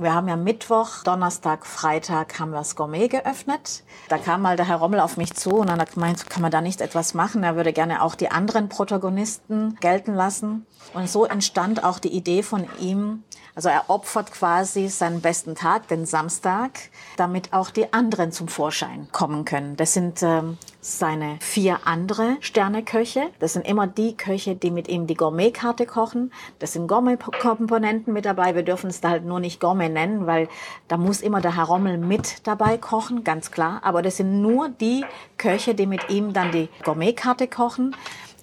Wir 0.00 0.14
haben 0.14 0.28
ja 0.28 0.36
Mittwoch, 0.36 1.02
Donnerstag, 1.02 1.66
Freitag 1.66 2.38
haben 2.38 2.52
wir 2.52 2.58
das 2.58 2.76
Gourmet 2.76 3.08
geöffnet. 3.08 3.82
Da 4.08 4.16
kam 4.16 4.42
mal 4.42 4.56
der 4.56 4.68
Herr 4.68 4.76
Rommel 4.76 5.00
auf 5.00 5.16
mich 5.16 5.34
zu 5.34 5.50
und 5.50 5.68
dann 5.68 5.80
hat 5.80 5.94
gemeint, 5.94 6.30
kann 6.30 6.40
man 6.40 6.52
da 6.52 6.60
nicht 6.60 6.80
etwas 6.80 7.14
machen? 7.14 7.42
Er 7.42 7.56
würde 7.56 7.72
gerne 7.72 8.00
auch 8.02 8.14
die 8.14 8.30
anderen 8.30 8.68
Protagonisten 8.68 9.74
gelten 9.80 10.14
lassen. 10.14 10.66
Und 10.94 11.10
so 11.10 11.24
entstand 11.24 11.82
auch 11.82 11.98
die 11.98 12.12
Idee 12.12 12.44
von 12.44 12.68
ihm, 12.78 13.24
also 13.56 13.70
er 13.70 13.90
opfert 13.90 14.30
quasi 14.30 14.86
seinen 14.86 15.20
besten 15.20 15.56
Tag, 15.56 15.88
den 15.88 16.06
Samstag, 16.06 16.78
damit 17.16 17.52
auch 17.52 17.70
die 17.70 17.92
anderen 17.92 18.30
zum 18.30 18.46
Vorschein 18.46 19.08
kommen 19.10 19.44
können. 19.44 19.74
Das 19.74 19.94
sind 19.94 20.22
ähm, 20.22 20.58
seine 20.88 21.36
vier 21.40 21.80
andere 21.84 22.36
Sterneköche. 22.40 23.28
Das 23.38 23.52
sind 23.52 23.66
immer 23.66 23.86
die 23.86 24.16
Köche, 24.16 24.56
die 24.56 24.70
mit 24.70 24.88
ihm 24.88 25.06
die 25.06 25.14
Gourmetkarte 25.14 25.84
kochen. 25.84 26.32
Das 26.58 26.72
sind 26.72 26.88
Gourmet-Komponenten 26.88 28.12
mit 28.12 28.24
dabei. 28.24 28.54
Wir 28.54 28.62
dürfen 28.62 28.88
es 28.88 29.00
da 29.00 29.10
halt 29.10 29.24
nur 29.24 29.40
nicht 29.40 29.60
Gourmet 29.60 29.90
nennen, 29.90 30.26
weil 30.26 30.48
da 30.88 30.96
muss 30.96 31.20
immer 31.20 31.40
der 31.40 31.56
Herr 31.56 31.64
Rommel 31.64 31.98
mit 31.98 32.46
dabei 32.46 32.78
kochen, 32.78 33.24
ganz 33.24 33.50
klar. 33.50 33.80
Aber 33.82 34.00
das 34.00 34.16
sind 34.16 34.40
nur 34.40 34.70
die 34.70 35.04
Köche, 35.36 35.74
die 35.74 35.86
mit 35.86 36.08
ihm 36.08 36.32
dann 36.32 36.52
die 36.52 36.68
Gourmetkarte 36.84 37.48
kochen. 37.48 37.94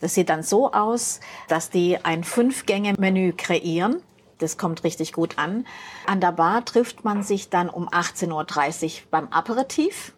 Das 0.02 0.14
sieht 0.14 0.30
dann 0.30 0.44
so 0.44 0.72
aus, 0.72 1.22
dass 1.48 1.70
die 1.70 1.98
ein 2.04 2.24
Fünf-Gänge-Menü 2.24 3.34
kreieren 3.34 4.02
das 4.40 4.58
kommt 4.58 4.84
richtig 4.84 5.14
gut 5.14 5.38
an. 5.38 5.66
An 6.08 6.20
der 6.20 6.34
Bar 6.34 6.66
trifft 6.66 7.06
man 7.06 7.24
sich 7.24 7.50
dann 7.50 7.70
um 7.70 7.88
18.30 7.88 8.86
Uhr 8.86 9.02
beim 9.10 9.30
Aperitif. 9.30 10.14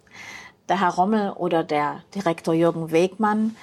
Der 0.69 0.79
Herr 0.81 0.93
Rommel 0.93 1.31
oder 1.31 1.63
der 1.63 2.03
Direktor 2.13 2.53
Jürgen 2.53 2.91
Wegmann 2.91 3.55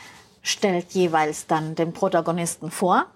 stellt 0.42 0.92
jeweils 0.92 1.46
dann 1.46 1.74
den 1.74 1.92
Protagonisten 1.92 2.70
vor. 2.70 3.06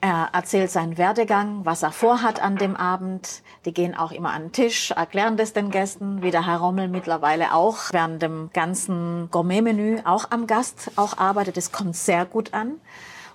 Er 0.00 0.30
erzählt 0.32 0.70
seinen 0.70 0.98
Werdegang, 0.98 1.64
was 1.64 1.82
er 1.82 1.92
vorhat 1.92 2.42
an 2.42 2.56
dem 2.56 2.76
Abend. 2.76 3.42
Die 3.64 3.72
gehen 3.72 3.94
auch 3.94 4.12
immer 4.12 4.32
an 4.32 4.44
den 4.44 4.52
Tisch, 4.52 4.90
erklären 4.90 5.36
das 5.36 5.52
den 5.52 5.70
Gästen, 5.70 6.22
wie 6.22 6.30
der 6.30 6.46
Herr 6.46 6.58
Rommel 6.58 6.88
mittlerweile 6.88 7.54
auch 7.54 7.78
während 7.92 8.20
dem 8.20 8.50
ganzen 8.52 9.30
Gourmet-Menü 9.30 10.00
auch 10.04 10.30
am 10.30 10.46
Gast 10.46 10.90
auch 10.96 11.16
arbeitet. 11.16 11.56
Das 11.56 11.72
kommt 11.72 11.96
sehr 11.96 12.26
gut 12.26 12.52
an. 12.52 12.80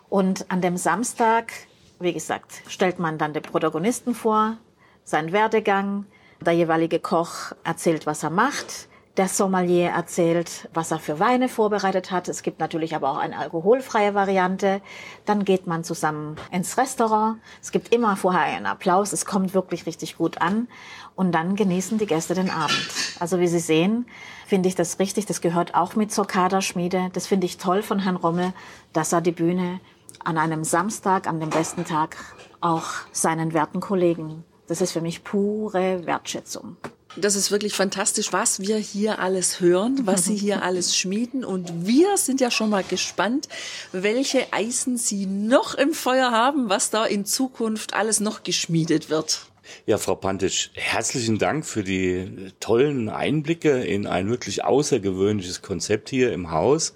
Und 0.09 0.51
an 0.51 0.61
dem 0.61 0.77
Samstag 0.77 1.53
wie 1.99 2.13
gesagt, 2.13 2.61
stellt 2.67 2.99
man 2.99 3.17
dann 3.17 3.33
den 3.33 3.43
Protagonisten 3.43 4.15
vor, 4.15 4.57
seinen 5.03 5.31
Werdegang, 5.31 6.05
der 6.39 6.53
jeweilige 6.53 6.99
Koch 6.99 7.51
erzählt, 7.63 8.05
was 8.05 8.23
er 8.23 8.29
macht, 8.29 8.87
der 9.19 9.27
Sommelier 9.27 9.89
erzählt, 9.89 10.69
was 10.73 10.91
er 10.91 10.99
für 10.99 11.19
Weine 11.19 11.49
vorbereitet 11.49 12.09
hat. 12.09 12.29
Es 12.29 12.41
gibt 12.41 12.61
natürlich 12.61 12.95
aber 12.95 13.11
auch 13.11 13.17
eine 13.17 13.37
alkoholfreie 13.37 14.15
Variante. 14.15 14.81
Dann 15.25 15.43
geht 15.43 15.67
man 15.67 15.83
zusammen 15.83 16.37
ins 16.53 16.77
Restaurant. 16.77 17.37
Es 17.61 17.73
gibt 17.73 17.93
immer 17.93 18.15
vorher 18.15 18.43
einen 18.43 18.65
Applaus. 18.65 19.11
Es 19.11 19.25
kommt 19.25 19.53
wirklich 19.53 19.85
richtig 19.85 20.15
gut 20.15 20.41
an. 20.41 20.69
Und 21.17 21.33
dann 21.33 21.57
genießen 21.57 21.97
die 21.97 22.05
Gäste 22.05 22.33
den 22.33 22.49
Abend. 22.49 22.89
Also 23.19 23.41
wie 23.41 23.49
Sie 23.49 23.59
sehen, 23.59 24.05
finde 24.47 24.69
ich 24.69 24.75
das 24.75 24.99
richtig. 24.99 25.25
Das 25.25 25.41
gehört 25.41 25.75
auch 25.75 25.97
mit 25.97 26.13
zur 26.13 26.25
Kaderschmiede. 26.25 27.09
Das 27.11 27.27
finde 27.27 27.45
ich 27.45 27.57
toll 27.57 27.81
von 27.81 27.99
Herrn 27.99 28.15
Rommel, 28.15 28.53
dass 28.93 29.11
er 29.11 29.19
die 29.19 29.33
Bühne 29.33 29.81
an 30.23 30.37
einem 30.37 30.63
Samstag, 30.63 31.27
an 31.27 31.41
dem 31.41 31.49
besten 31.49 31.83
Tag, 31.83 32.15
auch 32.61 32.85
seinen 33.11 33.51
werten 33.51 33.81
Kollegen. 33.81 34.45
Das 34.67 34.79
ist 34.79 34.93
für 34.93 35.01
mich 35.01 35.25
pure 35.25 36.05
Wertschätzung. 36.05 36.77
Das 37.21 37.35
ist 37.35 37.51
wirklich 37.51 37.73
fantastisch, 37.73 38.31
was 38.31 38.61
wir 38.61 38.77
hier 38.77 39.19
alles 39.19 39.59
hören, 39.59 40.01
was 40.05 40.25
Sie 40.25 40.35
hier 40.35 40.63
alles 40.63 40.97
schmieden. 40.97 41.43
Und 41.43 41.85
wir 41.85 42.17
sind 42.17 42.39
ja 42.39 42.49
schon 42.49 42.69
mal 42.69 42.83
gespannt, 42.83 43.49
welche 43.91 44.53
Eisen 44.53 44.97
Sie 44.97 45.25
noch 45.25 45.75
im 45.75 45.93
Feuer 45.93 46.31
haben, 46.31 46.69
was 46.69 46.89
da 46.91 47.05
in 47.05 47.25
Zukunft 47.25 47.93
alles 47.93 48.19
noch 48.19 48.43
geschmiedet 48.43 49.09
wird. 49.09 49.41
Ja, 49.85 49.97
Frau 49.97 50.15
Pantisch, 50.15 50.71
herzlichen 50.73 51.37
Dank 51.37 51.65
für 51.65 51.83
die 51.83 52.51
tollen 52.59 53.09
Einblicke 53.09 53.83
in 53.83 54.07
ein 54.07 54.29
wirklich 54.29 54.63
außergewöhnliches 54.63 55.61
Konzept 55.61 56.09
hier 56.09 56.31
im 56.33 56.51
Haus. 56.51 56.93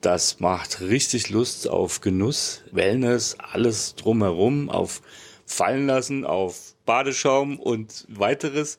Das 0.00 0.40
macht 0.40 0.80
richtig 0.80 1.28
Lust 1.28 1.68
auf 1.68 2.00
Genuss, 2.00 2.62
Wellness, 2.72 3.36
alles 3.38 3.94
drumherum, 3.94 4.70
auf 4.70 5.02
Fallen 5.44 5.86
lassen, 5.86 6.24
auf 6.24 6.74
Badeschaum 6.86 7.58
und 7.58 8.06
weiteres. 8.08 8.78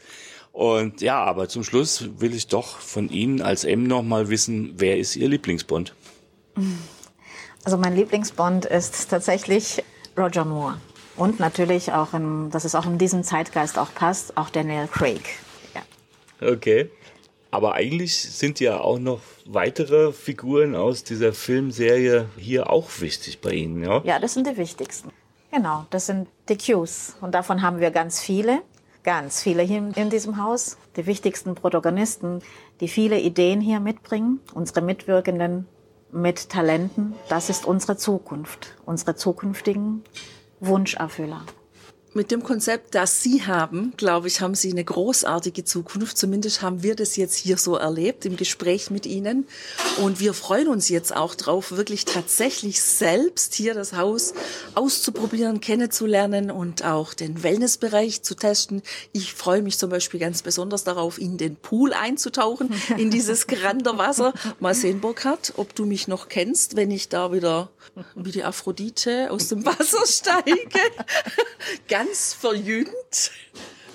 Und 0.51 1.01
ja, 1.01 1.23
aber 1.23 1.47
zum 1.47 1.63
Schluss 1.63 2.09
will 2.19 2.33
ich 2.33 2.47
doch 2.47 2.77
von 2.77 3.09
Ihnen 3.09 3.41
als 3.41 3.63
M 3.63 3.83
noch 3.83 4.03
mal 4.03 4.29
wissen, 4.29 4.73
wer 4.77 4.97
ist 4.97 5.15
Ihr 5.15 5.29
Lieblingsbond? 5.29 5.95
Also 7.63 7.77
mein 7.77 7.95
Lieblingsbond 7.95 8.65
ist 8.65 9.09
tatsächlich 9.09 9.83
Roger 10.17 10.45
Moore. 10.45 10.77
Und 11.15 11.39
natürlich 11.39 11.91
auch, 11.91 12.13
in, 12.13 12.49
dass 12.49 12.65
es 12.65 12.75
auch 12.75 12.85
in 12.85 12.97
diesem 12.97 13.23
Zeitgeist 13.23 13.77
auch 13.77 13.93
passt, 13.93 14.37
auch 14.37 14.49
Daniel 14.49 14.87
Craig. 14.87 15.21
Ja. 15.73 16.49
Okay. 16.49 16.89
Aber 17.51 17.73
eigentlich 17.73 18.17
sind 18.17 18.59
ja 18.61 18.79
auch 18.79 18.97
noch 18.97 19.19
weitere 19.45 20.13
Figuren 20.13 20.73
aus 20.73 21.03
dieser 21.03 21.33
Filmserie 21.33 22.27
hier 22.37 22.69
auch 22.69 22.89
wichtig 22.99 23.41
bei 23.41 23.51
Ihnen, 23.51 23.83
ja? 23.83 24.01
Ja, 24.05 24.19
das 24.19 24.33
sind 24.33 24.47
die 24.47 24.55
wichtigsten. 24.55 25.11
Genau, 25.51 25.85
das 25.89 26.05
sind 26.05 26.29
die 26.47 26.57
Cues. 26.57 27.17
Und 27.19 27.35
davon 27.35 27.61
haben 27.61 27.81
wir 27.81 27.91
ganz 27.91 28.21
viele, 28.21 28.61
ganz 29.03 29.41
viele 29.41 29.63
hier 29.63 29.91
in 29.95 30.09
diesem 30.09 30.41
Haus. 30.41 30.77
Die 30.95 31.05
wichtigsten 31.05 31.55
Protagonisten, 31.55 32.41
die 32.79 32.87
viele 32.87 33.19
Ideen 33.19 33.61
hier 33.61 33.79
mitbringen, 33.79 34.39
unsere 34.53 34.81
Mitwirkenden, 34.81 35.67
mit 36.13 36.49
Talenten, 36.49 37.13
das 37.29 37.49
ist 37.49 37.65
unsere 37.65 37.95
Zukunft, 37.95 38.75
unsere 38.85 39.15
zukünftigen 39.15 40.03
Wunscherfüller 40.59 41.41
mit 42.13 42.31
dem 42.31 42.43
Konzept, 42.43 42.93
das 42.93 43.23
Sie 43.23 43.45
haben, 43.45 43.93
glaube 43.95 44.27
ich, 44.27 44.41
haben 44.41 44.55
Sie 44.55 44.71
eine 44.71 44.83
großartige 44.83 45.63
Zukunft. 45.63 46.17
Zumindest 46.17 46.61
haben 46.61 46.83
wir 46.83 46.95
das 46.95 47.15
jetzt 47.15 47.35
hier 47.35 47.57
so 47.57 47.75
erlebt 47.75 48.25
im 48.25 48.35
Gespräch 48.35 48.91
mit 48.91 49.05
Ihnen. 49.05 49.47
Und 50.01 50.19
wir 50.19 50.33
freuen 50.33 50.67
uns 50.67 50.89
jetzt 50.89 51.15
auch 51.15 51.35
drauf, 51.35 51.71
wirklich 51.71 52.05
tatsächlich 52.05 52.81
selbst 52.81 53.53
hier 53.53 53.73
das 53.73 53.93
Haus 53.93 54.33
auszuprobieren, 54.75 55.61
kennenzulernen 55.61 56.51
und 56.51 56.83
auch 56.83 57.13
den 57.13 57.43
Wellnessbereich 57.43 58.23
zu 58.23 58.35
testen. 58.35 58.81
Ich 59.13 59.33
freue 59.33 59.61
mich 59.61 59.77
zum 59.77 59.89
Beispiel 59.89 60.19
ganz 60.19 60.41
besonders 60.41 60.83
darauf, 60.83 61.17
in 61.17 61.37
den 61.37 61.55
Pool 61.55 61.93
einzutauchen, 61.93 62.73
in 62.97 63.09
dieses 63.09 63.47
Granderwasser. 63.47 64.33
Mal 64.59 64.75
sehen, 64.75 64.99
Burkhard, 64.99 65.53
ob 65.55 65.75
du 65.75 65.85
mich 65.85 66.07
noch 66.07 66.27
kennst, 66.27 66.75
wenn 66.75 66.91
ich 66.91 67.07
da 67.07 67.31
wieder 67.31 67.69
wie 68.15 68.31
die 68.31 68.43
Aphrodite 68.43 69.31
aus 69.31 69.47
dem 69.47 69.65
Wasser 69.65 70.05
steige 70.05 70.59
ganz 72.01 72.33
verjüngt. 72.33 73.31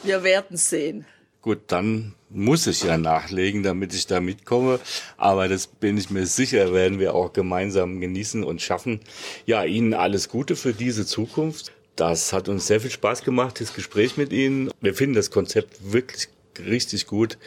Wir 0.05 0.23
werden 0.23 0.57
sehen. 0.57 1.07
Gut, 1.43 1.59
dann 1.67 2.15
muss 2.31 2.69
ich 2.69 2.85
ja 2.85 2.97
nachlegen, 2.99 3.65
damit 3.65 3.95
ich 3.95 4.07
da 4.07 4.21
mitkomme. 4.21 4.79
Aber 5.17 5.49
das 5.49 5.67
bin 5.67 5.99
ich 5.99 6.11
mir 6.11 6.27
sicher, 6.27 6.73
werden 6.73 7.01
wir 7.01 7.15
auch 7.15 7.33
gemeinsam 7.33 8.01
genießen 8.01 8.45
und 8.45 8.63
schaffen. 8.63 9.01
Ja, 9.45 9.65
Ihnen 9.65 9.93
alles 9.93 10.29
Gute 10.29 10.55
für 10.55 10.73
diese 10.73 11.05
Zukunft. 11.05 11.73
Das 11.97 12.33
hat 12.33 12.49
uns 12.49 12.69
sehr 12.69 12.81
viel 12.81 12.93
Spaß 12.93 13.25
gemacht, 13.25 13.61
das 13.61 13.75
Gespräch 13.75 14.17
mit 14.17 14.33
Ihnen. 14.33 14.71
Wir 14.81 14.95
finden 14.95 15.17
das 15.17 15.33
Konzept 15.33 15.93
wirklich 15.93 16.29
richtig 16.65 17.07
gut, 17.07 17.39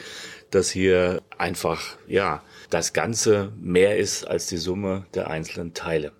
dass 0.50 0.70
hier 0.70 1.22
einfach, 1.38 1.96
ja, 2.06 2.42
das 2.68 2.92
Ganze 2.92 3.52
mehr 3.58 3.96
ist 3.96 4.26
als 4.26 4.46
die 4.46 4.58
Summe 4.58 5.06
der 5.14 5.30
einzelnen 5.30 5.72
Teile. 5.72 6.12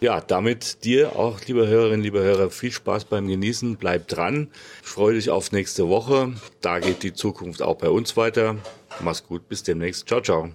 Ja, 0.00 0.20
damit 0.20 0.84
dir 0.84 1.16
auch, 1.16 1.40
liebe 1.46 1.66
Hörerinnen, 1.66 2.02
liebe 2.02 2.20
Hörer, 2.20 2.50
viel 2.50 2.70
Spaß 2.70 3.06
beim 3.06 3.26
Genießen. 3.26 3.78
Bleib 3.78 4.06
dran. 4.06 4.46
Ich 4.80 4.88
freue 4.88 5.14
dich 5.14 5.28
auf 5.28 5.50
nächste 5.50 5.88
Woche. 5.88 6.34
Da 6.60 6.78
geht 6.78 7.02
die 7.02 7.14
Zukunft 7.14 7.62
auch 7.62 7.78
bei 7.78 7.88
uns 7.90 8.16
weiter. 8.16 8.54
Mach's 9.00 9.26
gut. 9.26 9.48
Bis 9.48 9.64
demnächst. 9.64 10.06
Ciao, 10.06 10.20
ciao. 10.20 10.50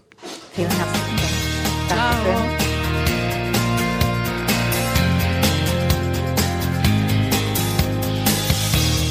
Vielen 0.54 0.70
herzlichen 0.70 1.18
Dank. 1.90 2.26
Dankeschön. 2.26 2.64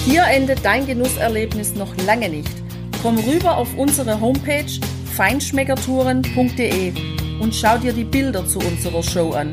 Hier 0.06 0.24
endet 0.24 0.64
dein 0.64 0.86
Genusserlebnis 0.86 1.74
noch 1.74 1.94
lange 2.06 2.30
nicht. 2.30 2.50
Komm 3.02 3.18
rüber 3.18 3.58
auf 3.58 3.76
unsere 3.76 4.18
Homepage 4.18 4.80
feinschmeckertouren.de 5.14 6.92
und 7.38 7.54
schau 7.54 7.76
dir 7.76 7.92
die 7.92 8.04
Bilder 8.04 8.46
zu 8.46 8.60
unserer 8.60 9.02
Show 9.02 9.32
an. 9.32 9.52